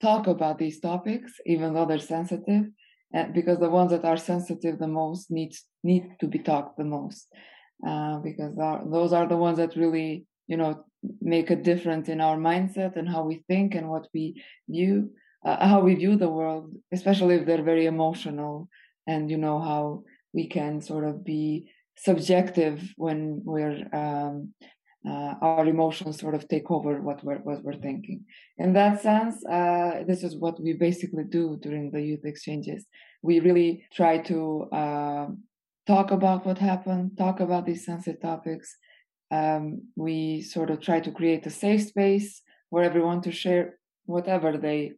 [0.00, 2.64] talk about these topics, even though they're sensitive,
[3.12, 6.84] and because the ones that are sensitive the most need need to be talked the
[6.84, 7.28] most.
[7.86, 8.56] Uh, because
[8.90, 10.84] those are the ones that really you know
[11.20, 15.10] make a difference in our mindset and how we think and what we view
[15.46, 18.68] uh, how we view the world especially if they're very emotional
[19.06, 24.52] and you know how we can sort of be subjective when we're um,
[25.06, 28.24] uh, our emotions sort of take over what we're what we're thinking.
[28.56, 32.84] In that sense, uh, this is what we basically do during the youth exchanges.
[33.22, 35.26] We really try to uh,
[35.86, 38.76] talk about what happened, talk about these sensitive topics.
[39.30, 44.56] Um, we sort of try to create a safe space where everyone to share whatever
[44.56, 44.92] they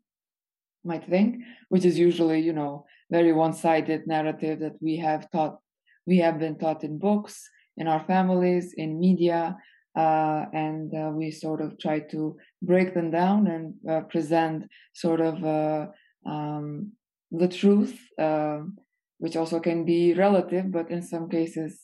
[0.84, 5.58] might think, which is usually, you know, very one-sided narrative that we have taught,
[6.06, 9.56] we have been taught in books, in our families, in media,
[9.96, 15.20] uh, and uh, we sort of try to break them down and uh, present sort
[15.20, 15.86] of uh,
[16.26, 16.92] um,
[17.32, 18.76] the truth, um,
[19.18, 21.80] which also can be relative, but in some cases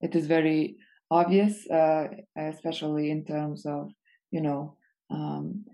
[0.00, 0.76] it is very
[1.10, 3.90] obvious, uh, especially in terms of
[4.30, 4.76] you know
[5.10, 5.64] um,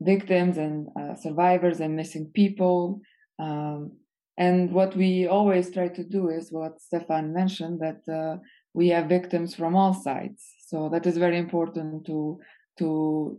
[0.00, 3.00] victims and uh, survivors and missing people.
[3.38, 3.92] Um,
[4.36, 8.40] and what we always try to do is what Stefan mentioned that
[8.74, 12.40] we have victims from all sides so that is very important to
[12.78, 13.38] to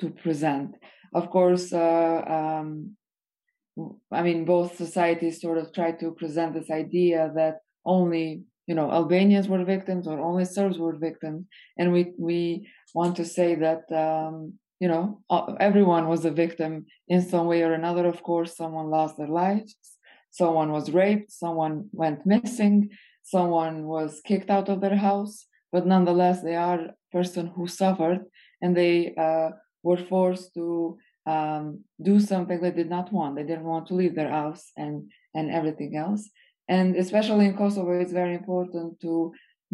[0.00, 0.76] to present.
[1.14, 2.96] Of course, uh, um,
[4.12, 8.90] I mean, both societies sort of try to present this idea that only you know
[8.90, 11.46] Albanians were victims or only Serbs were victims,
[11.78, 14.34] and we we want to say that um,
[14.78, 15.22] you know
[15.58, 18.04] everyone was a victim in some way or another.
[18.06, 19.74] Of course, someone lost their lives,
[20.30, 22.90] someone was raped, someone went missing,
[23.22, 28.20] someone was kicked out of their house but nonetheless they are person who suffered
[28.62, 29.50] and they uh,
[29.82, 31.64] were forced to um,
[32.00, 33.34] do something they did not want.
[33.34, 34.94] They didn't want to leave their house and
[35.36, 36.22] and everything else.
[36.74, 39.12] And especially in Kosovo, it's very important to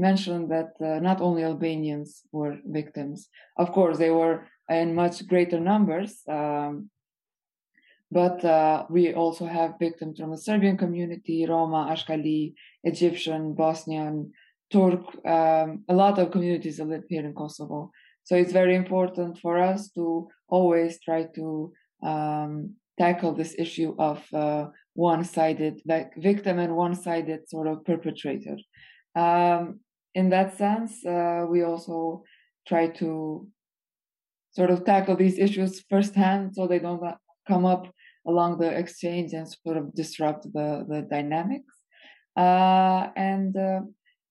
[0.08, 3.18] mention that uh, not only Albanians were victims.
[3.62, 4.36] Of course, they were
[4.82, 6.12] in much greater numbers.
[6.38, 6.72] Um,
[8.20, 12.54] but uh, we also have victims from the Serbian community, Roma, Ashkali,
[12.92, 14.32] Egyptian, Bosnian,
[14.72, 17.90] Turk, um, a lot of communities live here in Kosovo.
[18.24, 24.22] So it's very important for us to always try to um, tackle this issue of
[24.32, 28.56] uh, one-sided, like victim and one-sided sort of perpetrator.
[29.16, 29.80] Um,
[30.14, 32.22] in that sense, uh, we also
[32.66, 33.48] try to
[34.52, 37.02] sort of tackle these issues firsthand so they don't
[37.48, 37.92] come up
[38.26, 41.74] along the exchange and sort of disrupt the, the dynamics.
[42.36, 43.80] Uh, and uh,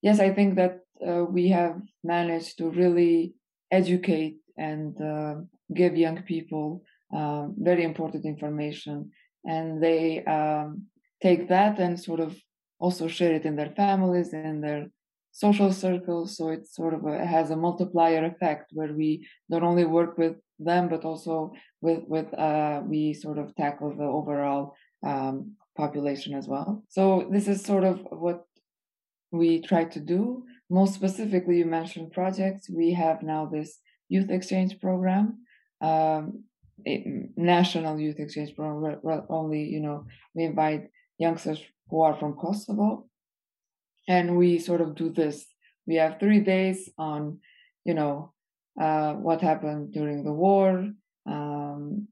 [0.01, 3.33] yes, I think that uh, we have managed to really
[3.71, 5.35] educate and uh,
[5.73, 6.83] give young people
[7.13, 9.11] um, very important information.
[9.45, 10.87] And they um,
[11.21, 12.35] take that and sort of
[12.79, 14.87] also share it in their families and their
[15.31, 16.37] social circles.
[16.37, 20.35] So it sort of a, has a multiplier effect where we not only work with
[20.59, 26.47] them, but also with with uh, we sort of tackle the overall um, population as
[26.47, 26.83] well.
[26.89, 28.45] So this is sort of what
[29.31, 30.43] we try to do.
[30.69, 32.69] Most specifically, you mentioned projects.
[32.69, 35.39] We have now this youth exchange program,
[35.81, 36.43] um,
[37.35, 38.99] national youth exchange program.
[39.29, 40.05] Only you know
[40.35, 43.09] we invite youngsters who are from Kosovo
[44.09, 45.45] and we sort of do this.
[45.85, 47.39] We have three days on,
[47.85, 48.33] you know,
[48.79, 50.89] uh, what happened during the war,
[51.27, 52.07] um,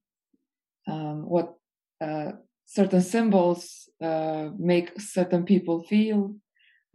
[0.87, 1.55] um, what
[1.99, 2.33] uh,
[2.65, 6.35] certain symbols uh, make certain people feel.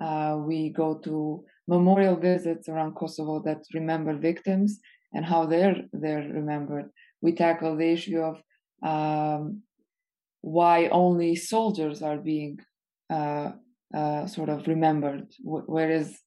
[0.00, 4.80] Uh, we go to memorial visits around Kosovo that remember victims
[5.12, 6.90] and how they're they're remembered.
[7.20, 8.42] We tackle the issue of
[8.82, 9.62] um,
[10.40, 12.58] why only soldiers are being
[13.10, 13.52] uh,
[13.94, 15.28] uh, sort of remembered.
[15.44, 16.18] Whereas,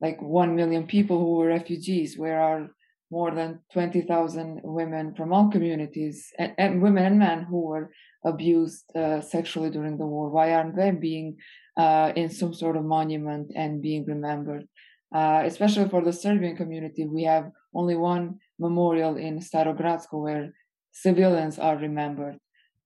[0.00, 2.70] like one million people who were refugees, where are
[3.10, 7.92] more than 20,000 women from all communities, and, and, women and men who were
[8.24, 10.30] abused uh, sexually during the war?
[10.30, 11.36] Why aren't they being
[11.76, 14.66] uh, in some sort of monument and being remembered?
[15.14, 20.52] Uh, especially for the Serbian community, we have only one memorial in Staro Gracko where
[20.92, 22.38] civilians are remembered.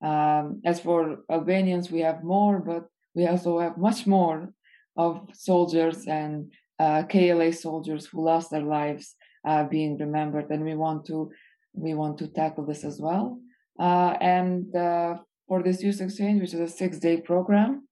[0.03, 4.53] Um, as for Albanians, we have more, but we also have much more
[4.97, 9.15] of soldiers and uh, KLA soldiers who lost their lives
[9.47, 11.31] uh, being remembered, and we want to
[11.73, 13.39] we want to tackle this as well.
[13.79, 15.17] Uh, and uh,
[15.49, 17.89] for this youth exchange, which is a six-day program,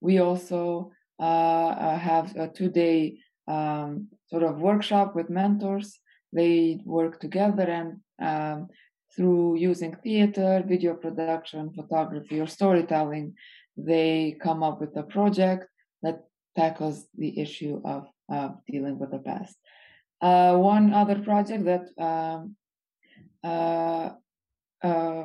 [0.00, 3.18] we also uh, uh, have a two-day
[3.48, 5.98] um, sort of workshop with mentors.
[6.32, 8.68] They work together and um,
[9.16, 13.34] through using theater, video production, photography, or storytelling,
[13.76, 15.66] they come up with a project
[16.02, 16.24] that
[16.56, 19.56] tackles the issue of uh, dealing with the past.
[20.20, 22.56] Uh, one other project that um,
[23.42, 24.10] uh,
[24.82, 25.24] uh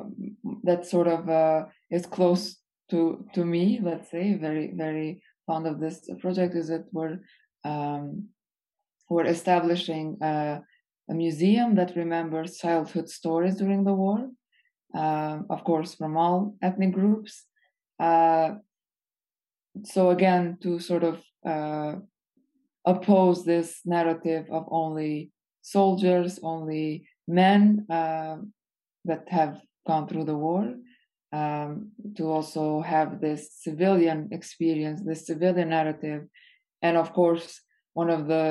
[0.64, 2.56] that sort of is close
[2.90, 7.18] to to me, let's say, very very fond of this project, is that we're
[7.64, 8.28] um,
[9.08, 10.60] we're establishing a,
[11.10, 14.28] a, museum that remembers childhood stories during the war,
[14.94, 17.44] uh, of course, from all ethnic groups.
[18.00, 18.54] Uh,
[19.84, 21.94] so again, to sort of uh,
[22.84, 25.30] oppose this narrative of only
[25.62, 28.36] soldiers, only men uh,
[29.04, 30.74] that have gone through the war,
[31.38, 31.70] um,
[32.16, 32.64] to also
[32.94, 36.22] have this civilian experience, this civilian narrative,
[36.86, 37.46] and of course,
[37.94, 38.46] one of the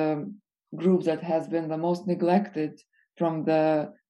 [0.82, 2.74] groups that has been the most neglected
[3.20, 3.64] from the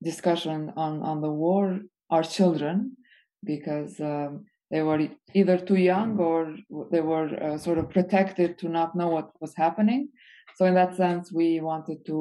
[0.09, 1.63] discussion on on the war
[2.09, 2.75] are children,
[3.53, 4.31] because um,
[4.71, 5.01] they were
[5.39, 6.39] either too young or
[6.91, 10.01] they were uh, sort of protected to not know what was happening.
[10.55, 12.17] So, in that sense, we wanted to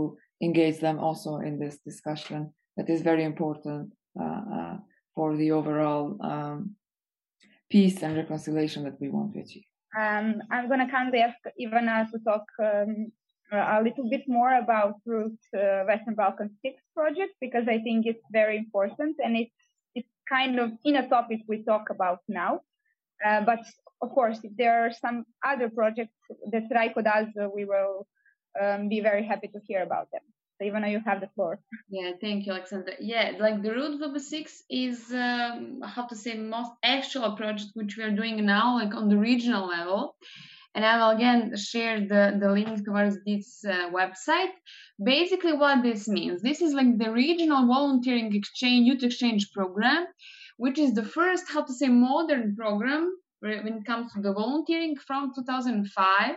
[0.49, 4.77] engage them also in this discussion that is very important uh, uh,
[5.15, 6.77] for the overall um,
[7.71, 9.65] peace and reconciliation that we want to achieve.
[9.99, 13.13] Um, I'm going to kindly ask Ivana to talk um,
[13.53, 18.25] a little bit more about Route uh, Western Balkan 6 project because I think it's
[18.31, 19.53] very important and it's
[19.95, 22.61] it's kind of in a topic we talk about now.
[23.25, 23.61] Uh, but
[24.01, 26.17] of course, if there are some other projects
[26.51, 28.07] that RYCO does, uh, we will
[28.61, 30.23] um, be very happy to hear about them.
[30.71, 31.59] So though you have the floor.
[31.89, 32.95] Yeah, thank you, Aleksandra.
[33.01, 38.05] Yeah, like the Route WB6 is, um, how to say, most actual project which we
[38.05, 40.17] are doing now, like on the regional level
[40.75, 44.53] and I will again share the, the link towards this uh, website.
[45.03, 50.07] Basically, what this means this is like the regional volunteering exchange, youth exchange program,
[50.57, 54.97] which is the first, how to say, modern program when it comes to the volunteering
[54.97, 56.37] from 2005.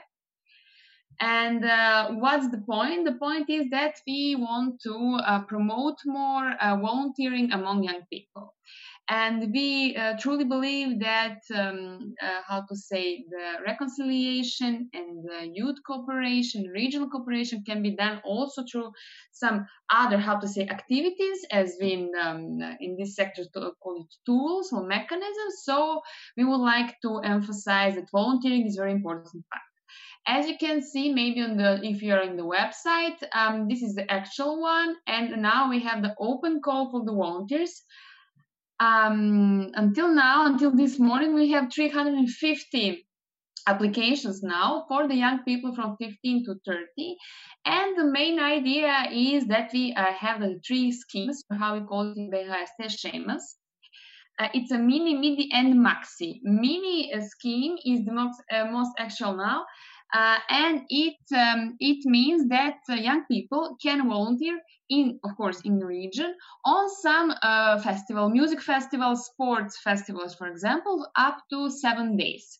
[1.19, 3.05] And uh, what's the point?
[3.05, 8.53] The point is that we want to uh, promote more uh, volunteering among young people.
[9.09, 15.51] and we uh, truly believe that um, uh, how to say the reconciliation and the
[15.53, 18.91] youth cooperation regional cooperation can be done also through
[19.31, 24.01] some other how to say activities as we in, um, in this sector to call
[24.01, 26.01] it tools or mechanisms so
[26.35, 29.74] we would like to emphasize that volunteering is very important fact
[30.27, 33.95] as you can see maybe on the if you're in the website um, this is
[33.95, 37.83] the actual one and now we have the open call for the volunteers
[38.79, 43.07] um, until now, until this morning, we have 350
[43.67, 47.15] applications now for the young people from 15 to 30.
[47.65, 52.11] And the main idea is that we uh, have the three schemes, how we call
[52.11, 53.41] it in BHST schemas.
[54.37, 56.39] Uh, it's a mini, midi, and maxi.
[56.43, 59.65] Mini uh, scheme is the most, uh, most actual now,
[60.13, 64.59] and it um, it means that uh, young people can volunteer
[64.89, 66.33] in, of course, in region
[66.65, 72.59] on some uh, festival, music festivals, sports festivals, for example, up to seven days.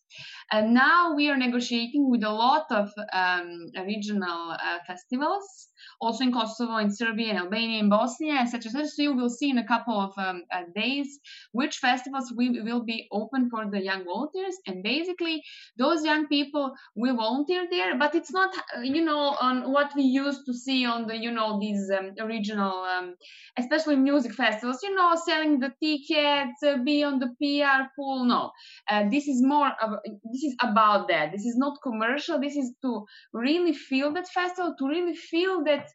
[0.51, 5.69] And now we are negotiating with a lot of um, regional uh, festivals,
[5.99, 8.86] also in Kosovo, in Serbia, in Albania, in Bosnia, etc.
[8.86, 11.19] So you will see in a couple of um, uh, days
[11.51, 15.41] which festivals we will be open for the young volunteers, and basically
[15.78, 17.97] those young people will volunteer there.
[17.97, 21.32] But it's not, uh, you know, on what we used to see on the, you
[21.32, 23.16] know, these um, regional, um,
[23.57, 28.26] especially music festivals, you know, selling the tickets, uh, be on the PR pool.
[28.26, 28.51] No,
[28.89, 29.99] uh, this is more of
[30.32, 31.32] this is about that.
[31.32, 32.39] This is not commercial.
[32.39, 35.88] This is to really feel that festival, to really feel that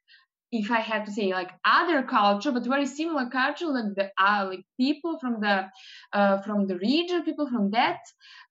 [0.52, 4.46] if I had to say like other culture, but very similar culture, like the uh,
[4.50, 5.68] like people from the
[6.12, 8.00] uh, from the region, people from that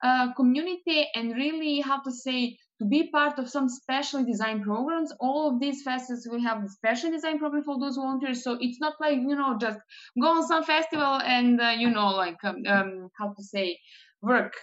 [0.03, 5.11] uh, community, and really how to say to be part of some specially designed programs.
[5.19, 8.79] All of these festivals we have the special design program for those volunteers, so it's
[8.79, 9.79] not like you know just
[10.19, 13.79] go on some festival and uh, you know like um, um, how to say
[14.21, 14.53] work.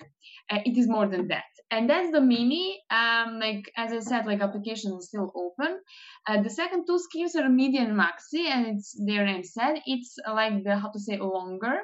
[0.50, 1.44] Uh, it is more than that.
[1.70, 2.80] And that's the mini.
[2.90, 5.80] Um, like as I said, like application is still open.
[6.26, 10.16] Uh, the second two schemes are midi and maxi, and it's their name said it's
[10.28, 11.80] like the how to say longer.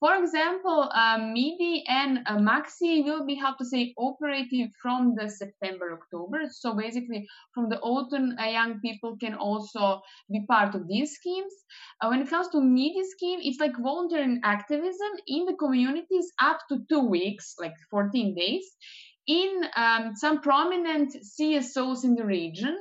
[0.00, 5.28] For example, uh, MIDI and uh, Maxi will be, how to say, operative from the
[5.28, 6.44] September, October.
[6.50, 10.00] So basically, from the autumn, uh, young people can also
[10.32, 11.52] be part of these schemes.
[12.00, 16.60] Uh, when it comes to MIDI scheme, it's like volunteering activism in the communities up
[16.70, 18.64] to two weeks, like 14 days
[19.26, 22.76] in um, some prominent CSOs in the region.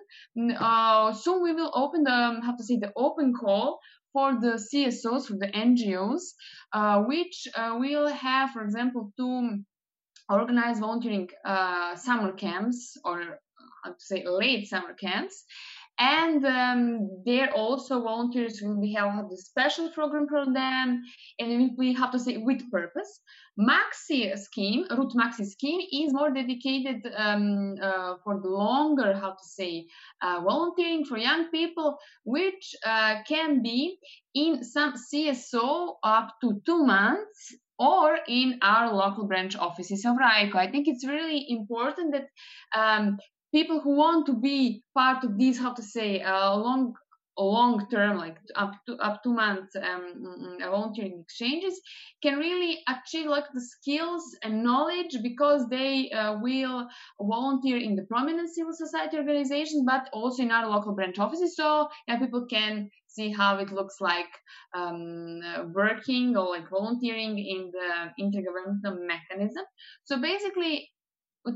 [0.58, 3.80] Uh, soon we will open the, how to say, the open call
[4.14, 6.22] for the CSOs, for the NGOs,
[6.74, 9.60] uh, which uh, will have, for example, to
[10.30, 13.40] organize volunteering uh, summer camps or
[13.84, 15.46] how to say late summer camps.
[16.00, 21.04] And um, there also volunteers will be have, the special program for them,
[21.40, 23.20] and we have to say with purpose.
[23.60, 29.44] Maxi scheme, Route Maxi scheme, is more dedicated um, uh, for the longer, how to
[29.44, 29.88] say,
[30.22, 33.98] uh, volunteering for young people, which uh, can be
[34.34, 40.56] in some CSO up to two months or in our local branch offices of RYCO.
[40.56, 42.28] I think it's really important that
[42.74, 43.18] um,
[43.54, 46.94] people who want to be part of these, how to say, uh, long
[47.40, 51.80] long term, like up to up to months um, mm, mm, volunteering exchanges,
[52.22, 56.88] can really achieve like the skills and knowledge because they uh, will
[57.22, 61.56] volunteer in the prominent civil society organizations, but also in our local branch offices.
[61.56, 64.30] So yeah, people can see how it looks like
[64.76, 65.40] um,
[65.74, 69.64] working or like volunteering in the intergovernmental mechanism.
[70.04, 70.90] So basically,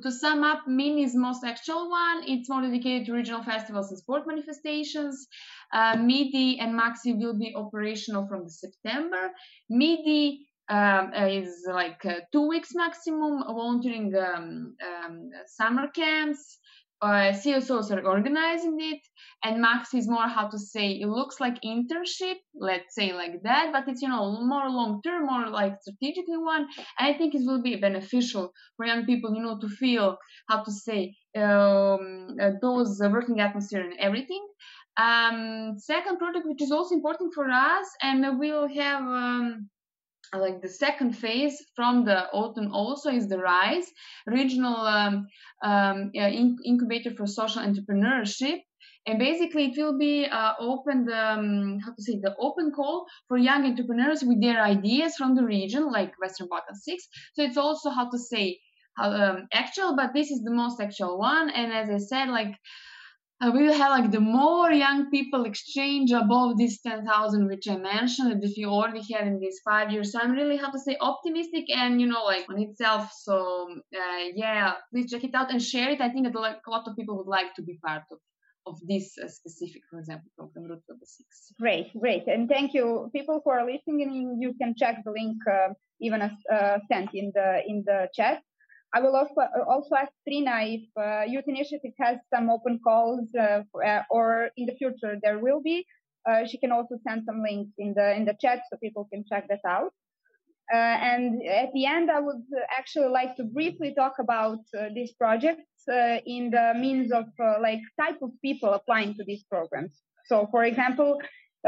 [0.02, 2.24] to sum up, MINI is most actual one.
[2.26, 5.28] It's more dedicated to regional festivals and sport manifestations.
[5.74, 9.32] Uh, MIDI and Maxi will be operational from September.
[9.70, 16.60] MIDI um, is like uh, two weeks maximum, volunteering um, um, summer camps,
[17.04, 19.02] uh, CSOs are organizing it,
[19.44, 23.72] and Max is more how to say it looks like internship, let's say like that,
[23.74, 26.66] but it's you know more long term, more like strategically one.
[26.98, 30.64] And I think it will be beneficial for young people, you know, to feel how
[30.64, 34.46] to say um, uh, those working atmosphere and everything.
[34.96, 39.02] Um, second project, which is also important for us, and we'll have.
[39.02, 39.70] Um,
[40.40, 43.88] like the second phase from the autumn also is the rise.
[44.26, 45.28] Regional um,
[45.64, 48.60] um, incubator for social entrepreneurship.
[49.06, 53.06] And basically it will be uh, open the um, how to say the open call
[53.28, 57.04] for young entrepreneurs with their ideas from the region like western balkan 6
[57.34, 58.58] so it's also how to say
[58.96, 61.50] how, um, actual but this is the most actual one.
[61.50, 62.56] And as i said like
[63.44, 67.76] uh, we will have like the more young people exchange above this 10,000, which I
[67.78, 70.12] mentioned that if you already had in these five years.
[70.12, 73.12] So I'm really, how to say, optimistic and, you know, like on itself.
[73.14, 76.00] So uh, yeah, please check it out and share it.
[76.00, 78.20] I think that like, a lot of people would like to be part of
[78.66, 81.52] of this uh, specific, for example, program Route the Six.
[81.60, 84.38] Great, great, and thank you, people who are listening.
[84.40, 88.42] You can check the link uh, even as uh, sent in the in the chat.
[88.94, 89.34] I will also,
[89.68, 94.68] also ask Trina if uh, Youth Initiative has some open calls uh, uh, or in
[94.68, 95.86] the future there will be.
[96.30, 99.26] Uh, she can also send some links in the in the chat so people can
[99.28, 99.92] check that out.
[100.74, 105.12] Uh, and at the end, I would actually like to briefly talk about uh, these
[105.14, 105.64] projects
[106.26, 107.26] in the means of
[107.62, 110.02] like type of people applying to these programs.
[110.28, 111.20] So, for example,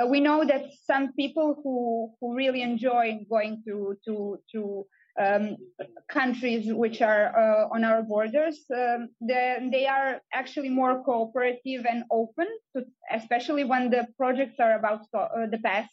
[0.09, 4.85] we know that some people who who really enjoy going to to to
[5.21, 5.55] um,
[6.09, 12.03] countries which are uh, on our borders, um, they, they, are actually more cooperative and
[12.11, 15.89] open, to, especially when the projects are about uh, the past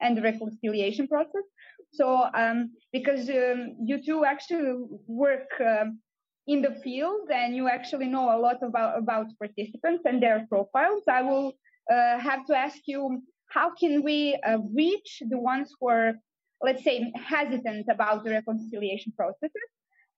[0.00, 1.44] and the reconciliation process.
[1.92, 4.72] So, um, because um, you two actually
[5.06, 6.00] work um,
[6.46, 11.02] in the field and you actually know a lot about, about participants and their profiles,
[11.08, 11.52] I will
[11.92, 16.14] uh, have to ask you how can we uh, reach the ones who are
[16.62, 19.68] let's say, hesitant about the reconciliation processes?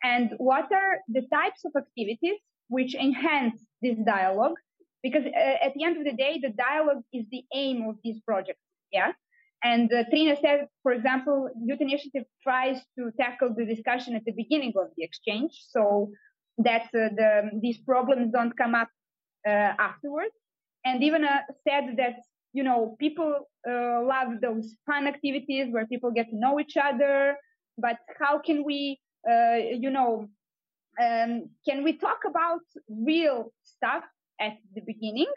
[0.02, 2.38] And what are the types of activities
[2.68, 4.56] which enhance this dialogue?
[5.02, 8.20] Because uh, at the end of the day, the dialogue is the aim of these
[8.20, 8.60] projects.
[8.92, 9.12] Yeah.
[9.62, 14.32] And uh, Trina said, for example, Youth Initiative tries to tackle the discussion at the
[14.32, 16.10] beginning of the exchange so
[16.58, 18.88] that uh, the, these problems don't come up
[19.46, 20.34] uh, afterwards.
[20.84, 22.16] And even uh, said that
[22.54, 27.36] you know, people uh, love those fun activities where people get to know each other.
[27.76, 30.28] But how can we, uh, you know,
[31.02, 34.04] um, can we talk about real stuff
[34.40, 35.32] at the beginning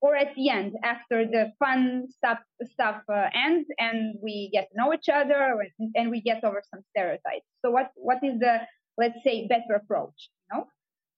[0.00, 4.76] or at the end after the fun stuff stuff uh, ends and we get to
[4.78, 5.66] know each other
[5.96, 7.48] and we get over some stereotypes?
[7.62, 8.60] So what what is the
[8.96, 10.30] let's say better approach?
[10.52, 10.66] You know?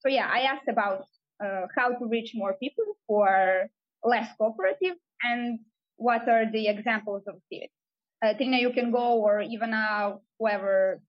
[0.01, 1.05] So yeah, I asked about
[1.45, 3.69] uh, how to reach more people who are
[4.03, 5.61] less cooperative and
[5.97, 7.70] what are the examples of activities.
[8.25, 11.01] Uh, Trina, you can go, or even uh, whoever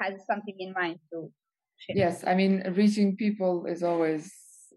[0.00, 1.30] has something in mind to
[1.78, 1.96] share.
[1.96, 4.32] Yes, I mean, reaching people is always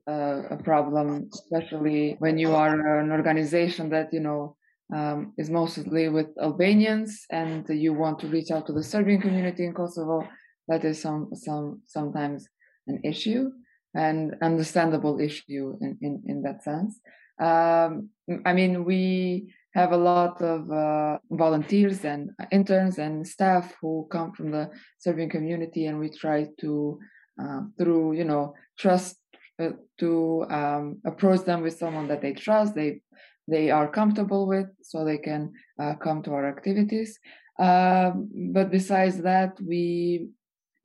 [0.09, 4.55] uh, a problem, especially when you are an organization that, you know,
[4.95, 9.65] um, is mostly with Albanians and you want to reach out to the Serbian community
[9.65, 10.28] in Kosovo.
[10.67, 12.47] That is some, some, sometimes
[12.88, 13.51] an issue
[13.93, 16.99] and understandable issue in, in, in that sense.
[17.39, 18.09] Um,
[18.45, 24.31] I mean, we have a lot of uh, volunteers and interns and staff who come
[24.31, 26.99] from the Serbian community, and we try to,
[27.41, 29.17] uh, through you know, trust
[29.59, 29.69] uh,
[29.99, 33.01] to um, approach them with someone that they trust, they
[33.47, 37.17] they are comfortable with, so they can uh, come to our activities.
[37.59, 40.29] Um, but besides that, we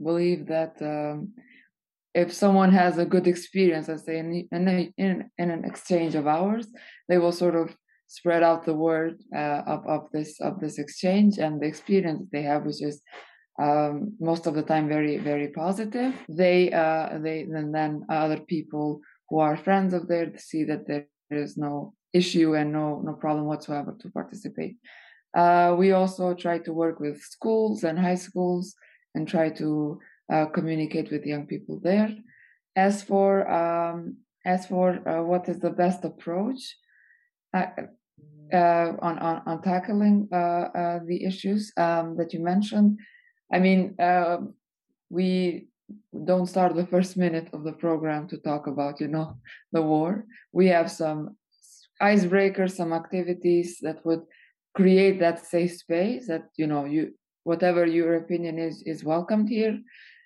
[0.02, 1.32] believe that um,
[2.14, 6.26] if someone has a good experience, let's say in, in, in, in an exchange of
[6.26, 6.66] hours,
[7.08, 7.74] they will sort of
[8.06, 12.42] spread out the word uh, of, of this of this exchange and the experience they
[12.42, 13.00] have, which is
[13.60, 16.12] um, most of the time very very positive.
[16.28, 21.06] They uh, they and then other people who are friends of theirs see that there
[21.30, 24.76] is no issue and no no problem whatsoever to participate.
[25.34, 28.74] Uh, we also try to work with schools and high schools
[29.14, 29.98] and try to
[30.30, 32.14] uh, communicate with young people there.
[32.76, 36.76] As for um, as for uh, what is the best approach
[37.54, 37.66] uh,
[38.52, 42.98] uh on, on on tackling uh, uh, the issues um, that you mentioned,
[43.52, 43.96] I mean
[45.10, 45.68] we
[46.24, 49.36] don't start the first minute of the program to talk about you know
[49.72, 50.24] the war.
[50.52, 51.36] We have some
[52.00, 54.22] icebreakers, some activities that would
[54.74, 57.12] create that safe space that you know you
[57.44, 59.78] whatever your opinion is is welcomed here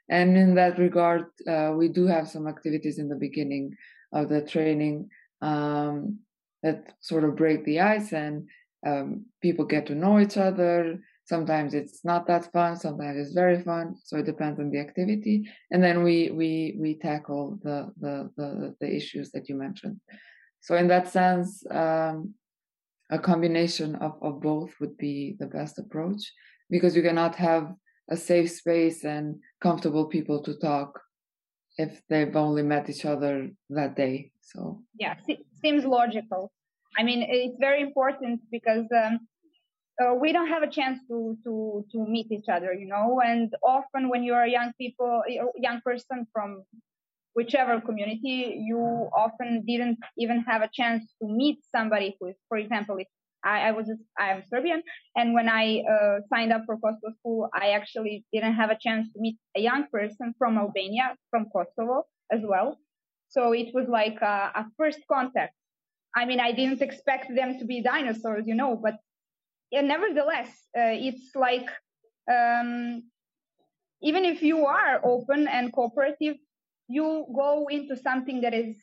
[0.08, 3.76] and in that regard, uh, we do have some activities in the beginning
[4.12, 5.08] of the training
[5.42, 6.18] um,
[6.62, 8.48] that sort of break the ice and
[8.86, 11.00] um, people get to know each other.
[11.24, 12.76] Sometimes it's not that fun.
[12.76, 13.96] Sometimes it's very fun.
[14.04, 15.48] So it depends on the activity.
[15.72, 20.00] And then we we we tackle the the the, the issues that you mentioned.
[20.60, 22.34] So in that sense, um,
[23.10, 26.32] a combination of, of both would be the best approach
[26.70, 27.74] because you cannot have
[28.10, 31.00] a safe space and comfortable people to talk
[31.78, 34.32] if they've only met each other that day.
[34.40, 35.14] So yeah,
[35.62, 36.52] seems logical.
[36.98, 39.20] I mean, it's very important because um,
[40.00, 43.20] uh, we don't have a chance to to to meet each other, you know.
[43.24, 45.22] And often when you're a young people,
[45.56, 46.64] young person from
[47.34, 52.56] whichever community, you often didn't even have a chance to meet somebody who is, for
[52.56, 53.08] example, if
[53.46, 54.82] I, I was I am Serbian,
[55.16, 59.12] and when I uh, signed up for Kosovo school, I actually didn't have a chance
[59.12, 62.78] to meet a young person from Albania, from Kosovo as well.
[63.28, 65.54] So it was like a, a first contact.
[66.14, 68.96] I mean, I didn't expect them to be dinosaurs, you know, but
[69.70, 71.68] yeah, nevertheless, uh, it's like
[72.30, 73.02] um,
[74.02, 76.36] even if you are open and cooperative,
[76.88, 78.76] you go into something that is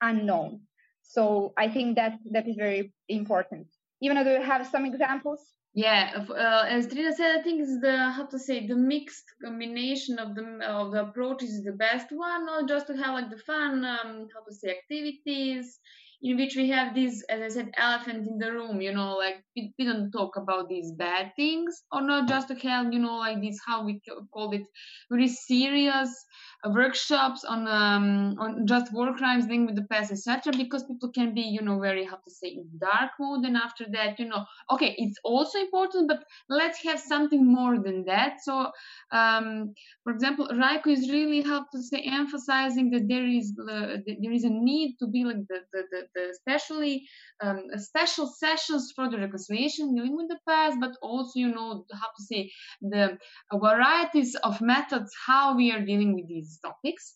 [0.00, 0.60] unknown.
[1.02, 3.66] So I think that that is very important.
[4.02, 5.40] Even do you have some examples?
[5.74, 10.18] Yeah, uh, as Trina said, I think it's the how to say the mixed combination
[10.18, 13.36] of the of the approaches is the best one, not just to have like the
[13.36, 15.78] fun, um, how to say activities,
[16.22, 19.44] in which we have this, as I said, elephant in the room, you know, like
[19.54, 23.16] we, we don't talk about these bad things, or not just to have, you know,
[23.18, 24.00] like this, how we
[24.32, 24.62] call it,
[25.10, 26.24] very serious
[26.64, 30.52] workshops on um, on just war crimes linked with the past, etc.
[30.56, 33.84] Because people can be, you know, very how to say in dark mood, and after
[33.92, 38.42] that, you know, okay, it's also important, but let's have something more than that.
[38.42, 38.70] So,
[39.12, 44.32] um, for example, RYCO is really how to say emphasizing that there is uh, there
[44.32, 47.06] is a need to be like the the, the, the especially
[47.40, 52.08] um, special sessions for the reconciliation dealing with the past, but also you know how
[52.16, 52.50] to say
[52.80, 53.18] the
[53.52, 57.14] varieties of methods how we are dealing with these topics.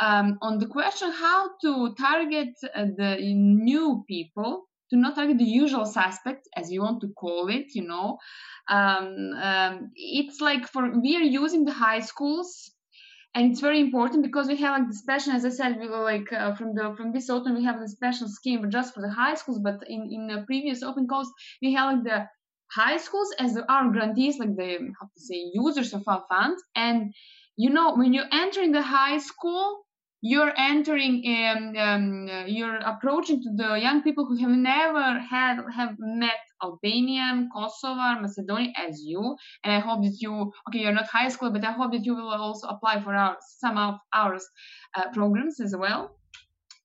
[0.00, 5.44] Um, on the question how to target uh, the new people, to not target the
[5.44, 8.18] usual suspects, as you want to call it, you know,
[8.68, 12.70] um, um, it's like for we are using the high schools
[13.34, 16.02] and it's very important because we have like the special as i said we were
[16.02, 19.10] like uh, from the from this autumn we have a special scheme just for the
[19.10, 21.30] high schools but in in the previous open calls
[21.62, 22.28] we have like the
[22.70, 26.62] high schools as our grantees like the how to say users of our funds.
[26.74, 27.14] And
[27.56, 29.84] you know when you enter in the high school
[30.20, 35.94] you're entering um, um, you're approaching to the young people who have never had have
[35.98, 39.36] met albanian kosovo macedonia as you.
[39.64, 42.14] And i hope that you okay you're not high school but i hope that you
[42.14, 44.38] will also apply for our some of our
[44.96, 46.14] uh, programs as well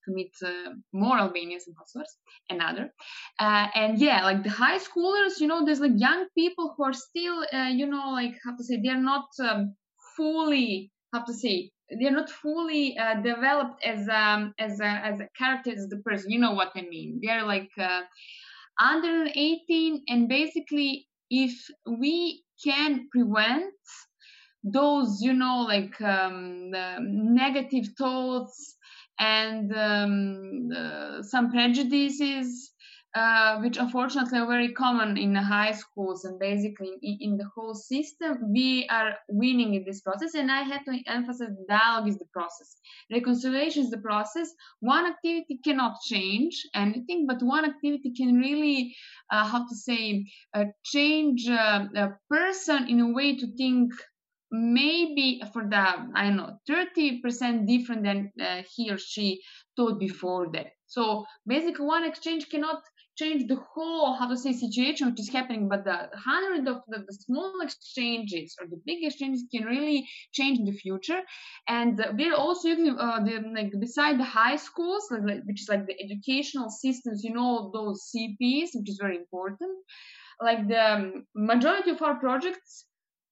[0.06, 2.12] to meet uh, more Albanians and Kosovars
[2.50, 2.94] and other.
[3.40, 6.92] Uh, and yeah, like the high schoolers, you know, there's like young people who are
[6.94, 9.76] still, uh, you know, like how to say, they're not um,
[10.18, 15.28] fully how to say they're not fully uh, developed as um as a as a
[15.38, 16.32] character as the person.
[16.32, 17.20] You know what i mean.
[17.22, 18.02] They're like uh,
[18.80, 23.74] under 18 and basically if we can prevent
[24.64, 28.78] those you know like um, negative thoughts
[29.20, 32.73] and um, some prejudices
[33.16, 37.76] uh, which unfortunately are very common in high schools and basically in, in, the whole
[37.76, 40.34] system, we are winning in this process.
[40.34, 42.76] And I have to emphasize dialogue is the process.
[43.12, 44.50] Reconciliation is the process.
[44.80, 48.96] One activity cannot change anything, but one activity can really,
[49.30, 53.92] uh, how to say, uh, change uh, a person in a way to think
[54.54, 55.84] maybe for the
[56.14, 59.42] i don't know 30% different than uh, he or she
[59.76, 62.84] thought before that so basically one exchange cannot
[63.16, 67.00] change the whole how to say situation which is happening but the hundred of the,
[67.08, 71.22] the small exchanges or the big exchanges can really change in the future.
[71.68, 75.86] And we're also using uh, the like beside the high schools like, which is like
[75.86, 79.72] the educational systems you know those cps which is very important.
[80.42, 82.86] Like the um, majority of our projects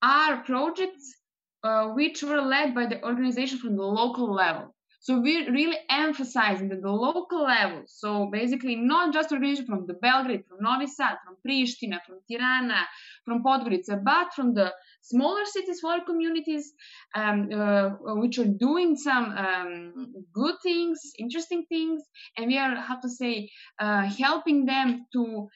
[0.04, 1.16] are projects
[1.64, 6.70] uh, which were led by the organization from the local level so we're really emphasizing
[6.70, 11.18] that the local level, so basically not just organization from the Belgrade, from Novi Sad,
[11.26, 12.82] from Pristina, from Tirana,
[13.26, 14.72] from Podgorica, but from the
[15.02, 16.72] smaller cities, smaller communities,
[17.16, 17.90] um, uh,
[18.22, 22.04] which are doing some um, good things, interesting things,
[22.38, 23.50] and we are, how to say,
[23.80, 25.48] uh, helping them to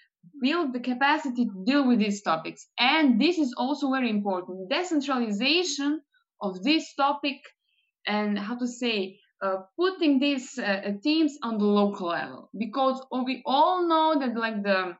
[0.41, 2.65] build the capacity to deal with these topics.
[2.79, 4.71] And this is also very important.
[4.71, 6.01] Decentralization
[6.41, 7.37] of this topic
[8.07, 13.41] and how to say uh, putting these uh, teams on the local level because we
[13.45, 14.95] all know that like the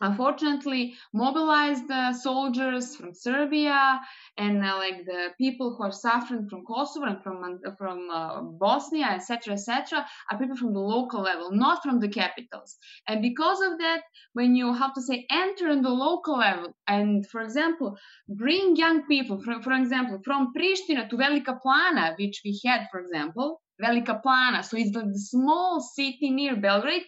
[0.00, 4.00] unfortunately mobilized uh, soldiers from Serbia
[4.36, 8.42] and uh, like the people who are suffering from Kosovo and from uh, from uh,
[8.42, 12.76] Bosnia, etc., etc., are people from the local level, not from the capitals.
[13.08, 14.02] And because of that,
[14.34, 17.96] when you have to say enter in the local level, and for example,
[18.28, 23.00] bring young people, from, for example, from Pristina to Velika Plana, which we had, for
[23.00, 27.04] example, Velika Plana, so it's the small city near Belgrade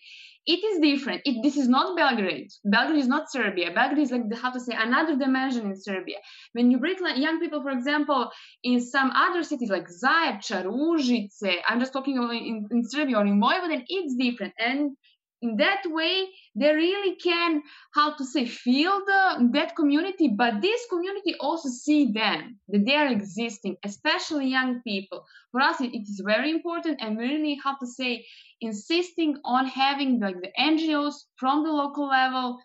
[0.48, 1.20] it is different.
[1.26, 2.50] It, this is not Belgrade.
[2.64, 3.70] Belgrade is not Serbia.
[3.70, 6.16] Belgrade is like the, how to say another dimension in Serbia.
[6.54, 8.30] When you bring young people, for example,
[8.64, 13.38] in some other cities like Zaječar, Užice, I'm just talking in, in Serbia or in
[13.38, 14.54] Vojvodina, it's different.
[14.58, 14.96] And
[15.42, 17.62] in that way they really can
[17.94, 22.96] how to say feel the that community but this community also see them that they
[22.96, 25.24] are existing especially young people.
[25.52, 28.26] For us it, is very important and really have to say
[28.60, 32.58] insisting on having like the ngos from the local level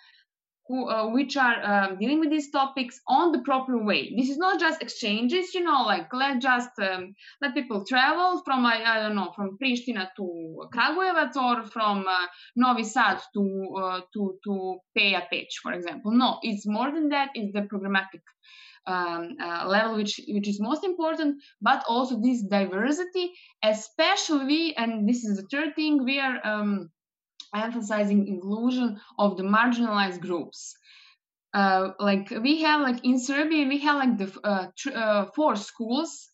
[0.68, 4.14] who, uh, which are um, dealing with these topics on the proper way.
[4.18, 8.66] This is not just exchanges, you know, like let just um, let people travel from
[8.66, 14.02] I, I, don't know from Pristina to Kragujevac or from uh, Novi Sad to uh,
[14.14, 16.12] to to Peja Peć, for example.
[16.12, 17.30] No, it's more than that.
[17.34, 18.22] It's the programmatic
[18.88, 23.32] um, uh, level which which is most important but also this diversity
[23.64, 26.90] especially and this is the third thing we are um,
[27.56, 30.76] emphasizing inclusion of the marginalized groups.
[31.54, 35.56] Uh, like we have like in Serbia we have like the uh, tr- uh, four
[35.56, 36.30] schools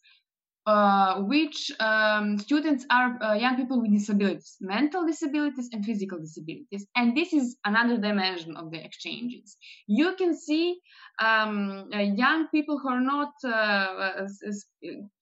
[0.65, 6.85] uh, which um, students are uh, young people with disabilities, mental disabilities and physical disabilities,
[6.95, 9.57] and this is another dimension of the exchanges.
[9.87, 10.79] You can see
[11.19, 13.31] um, uh, young people who are not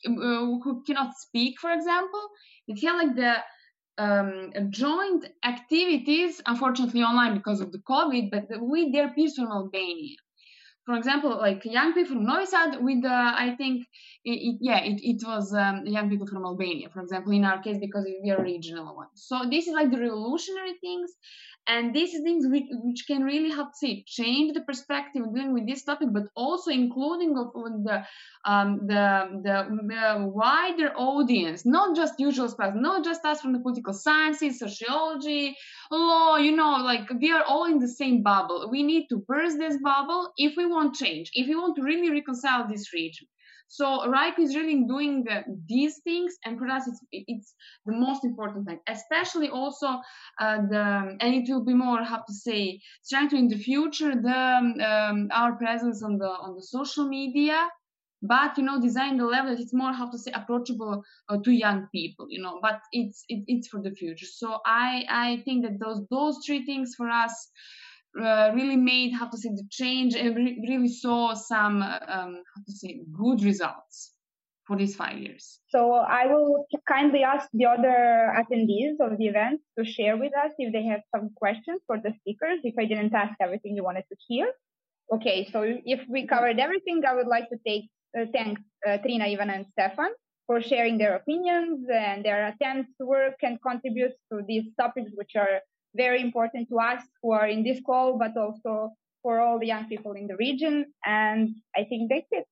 [0.03, 2.27] who cannot speak, for example.
[2.67, 3.35] It have like the
[3.97, 10.17] um, joint activities, unfortunately online because of the COVID, but with their peers from Albania.
[10.87, 13.85] For example, like young people from Novi Sad with, uh, I think,
[14.23, 17.61] it, it, yeah, it, it was um, young people from Albania, for example, in our
[17.61, 19.11] case, because we are regional ones.
[19.15, 21.11] So this is like the revolutionary things
[21.67, 25.83] and these things which, which can really help say change the perspective dealing with this
[25.83, 27.51] topic but also including of
[27.83, 28.03] the
[28.45, 33.93] um, the, the, wider audience not just usual stuff not just us from the political
[33.93, 35.55] sciences sociology
[35.91, 39.57] law you know like we are all in the same bubble we need to burst
[39.57, 43.27] this bubble if we want change if we want to really reconcile this region.
[43.67, 47.53] So RYCO is really doing the, these things, and for us, it's it's
[47.85, 49.87] the most important thing, especially also
[50.39, 54.41] uh, the and it will be more how to say strengthen in the future the
[54.89, 57.69] um, our presence on the on the social media.
[58.21, 61.51] But you know design the level that it's more how to say approachable uh, to
[61.51, 62.59] young people you know.
[62.61, 64.25] But it's it, it's for the future.
[64.25, 67.51] So i i think that those those three things for us
[68.19, 72.61] uh, really made how to say the change and re- really saw some um, how
[72.65, 74.13] to say good results
[74.65, 75.59] for these five years.
[75.69, 80.51] So I will kindly ask the other attendees of the event to share with us
[80.57, 82.59] if they have some questions for the speakers.
[82.63, 84.51] If I didn't ask everything you wanted to hear.
[85.13, 88.25] Okay, so if we covered everything, I would like to take, uh,
[88.85, 90.11] uh, Trina, Ivan, and Stefan
[90.47, 95.35] for sharing their opinions and their attempts to work and contribute to these topics, which
[95.37, 95.61] are
[95.95, 99.87] very important to us who are in this call, but also for all the young
[99.87, 100.85] people in the region.
[101.05, 102.45] And I think that's it.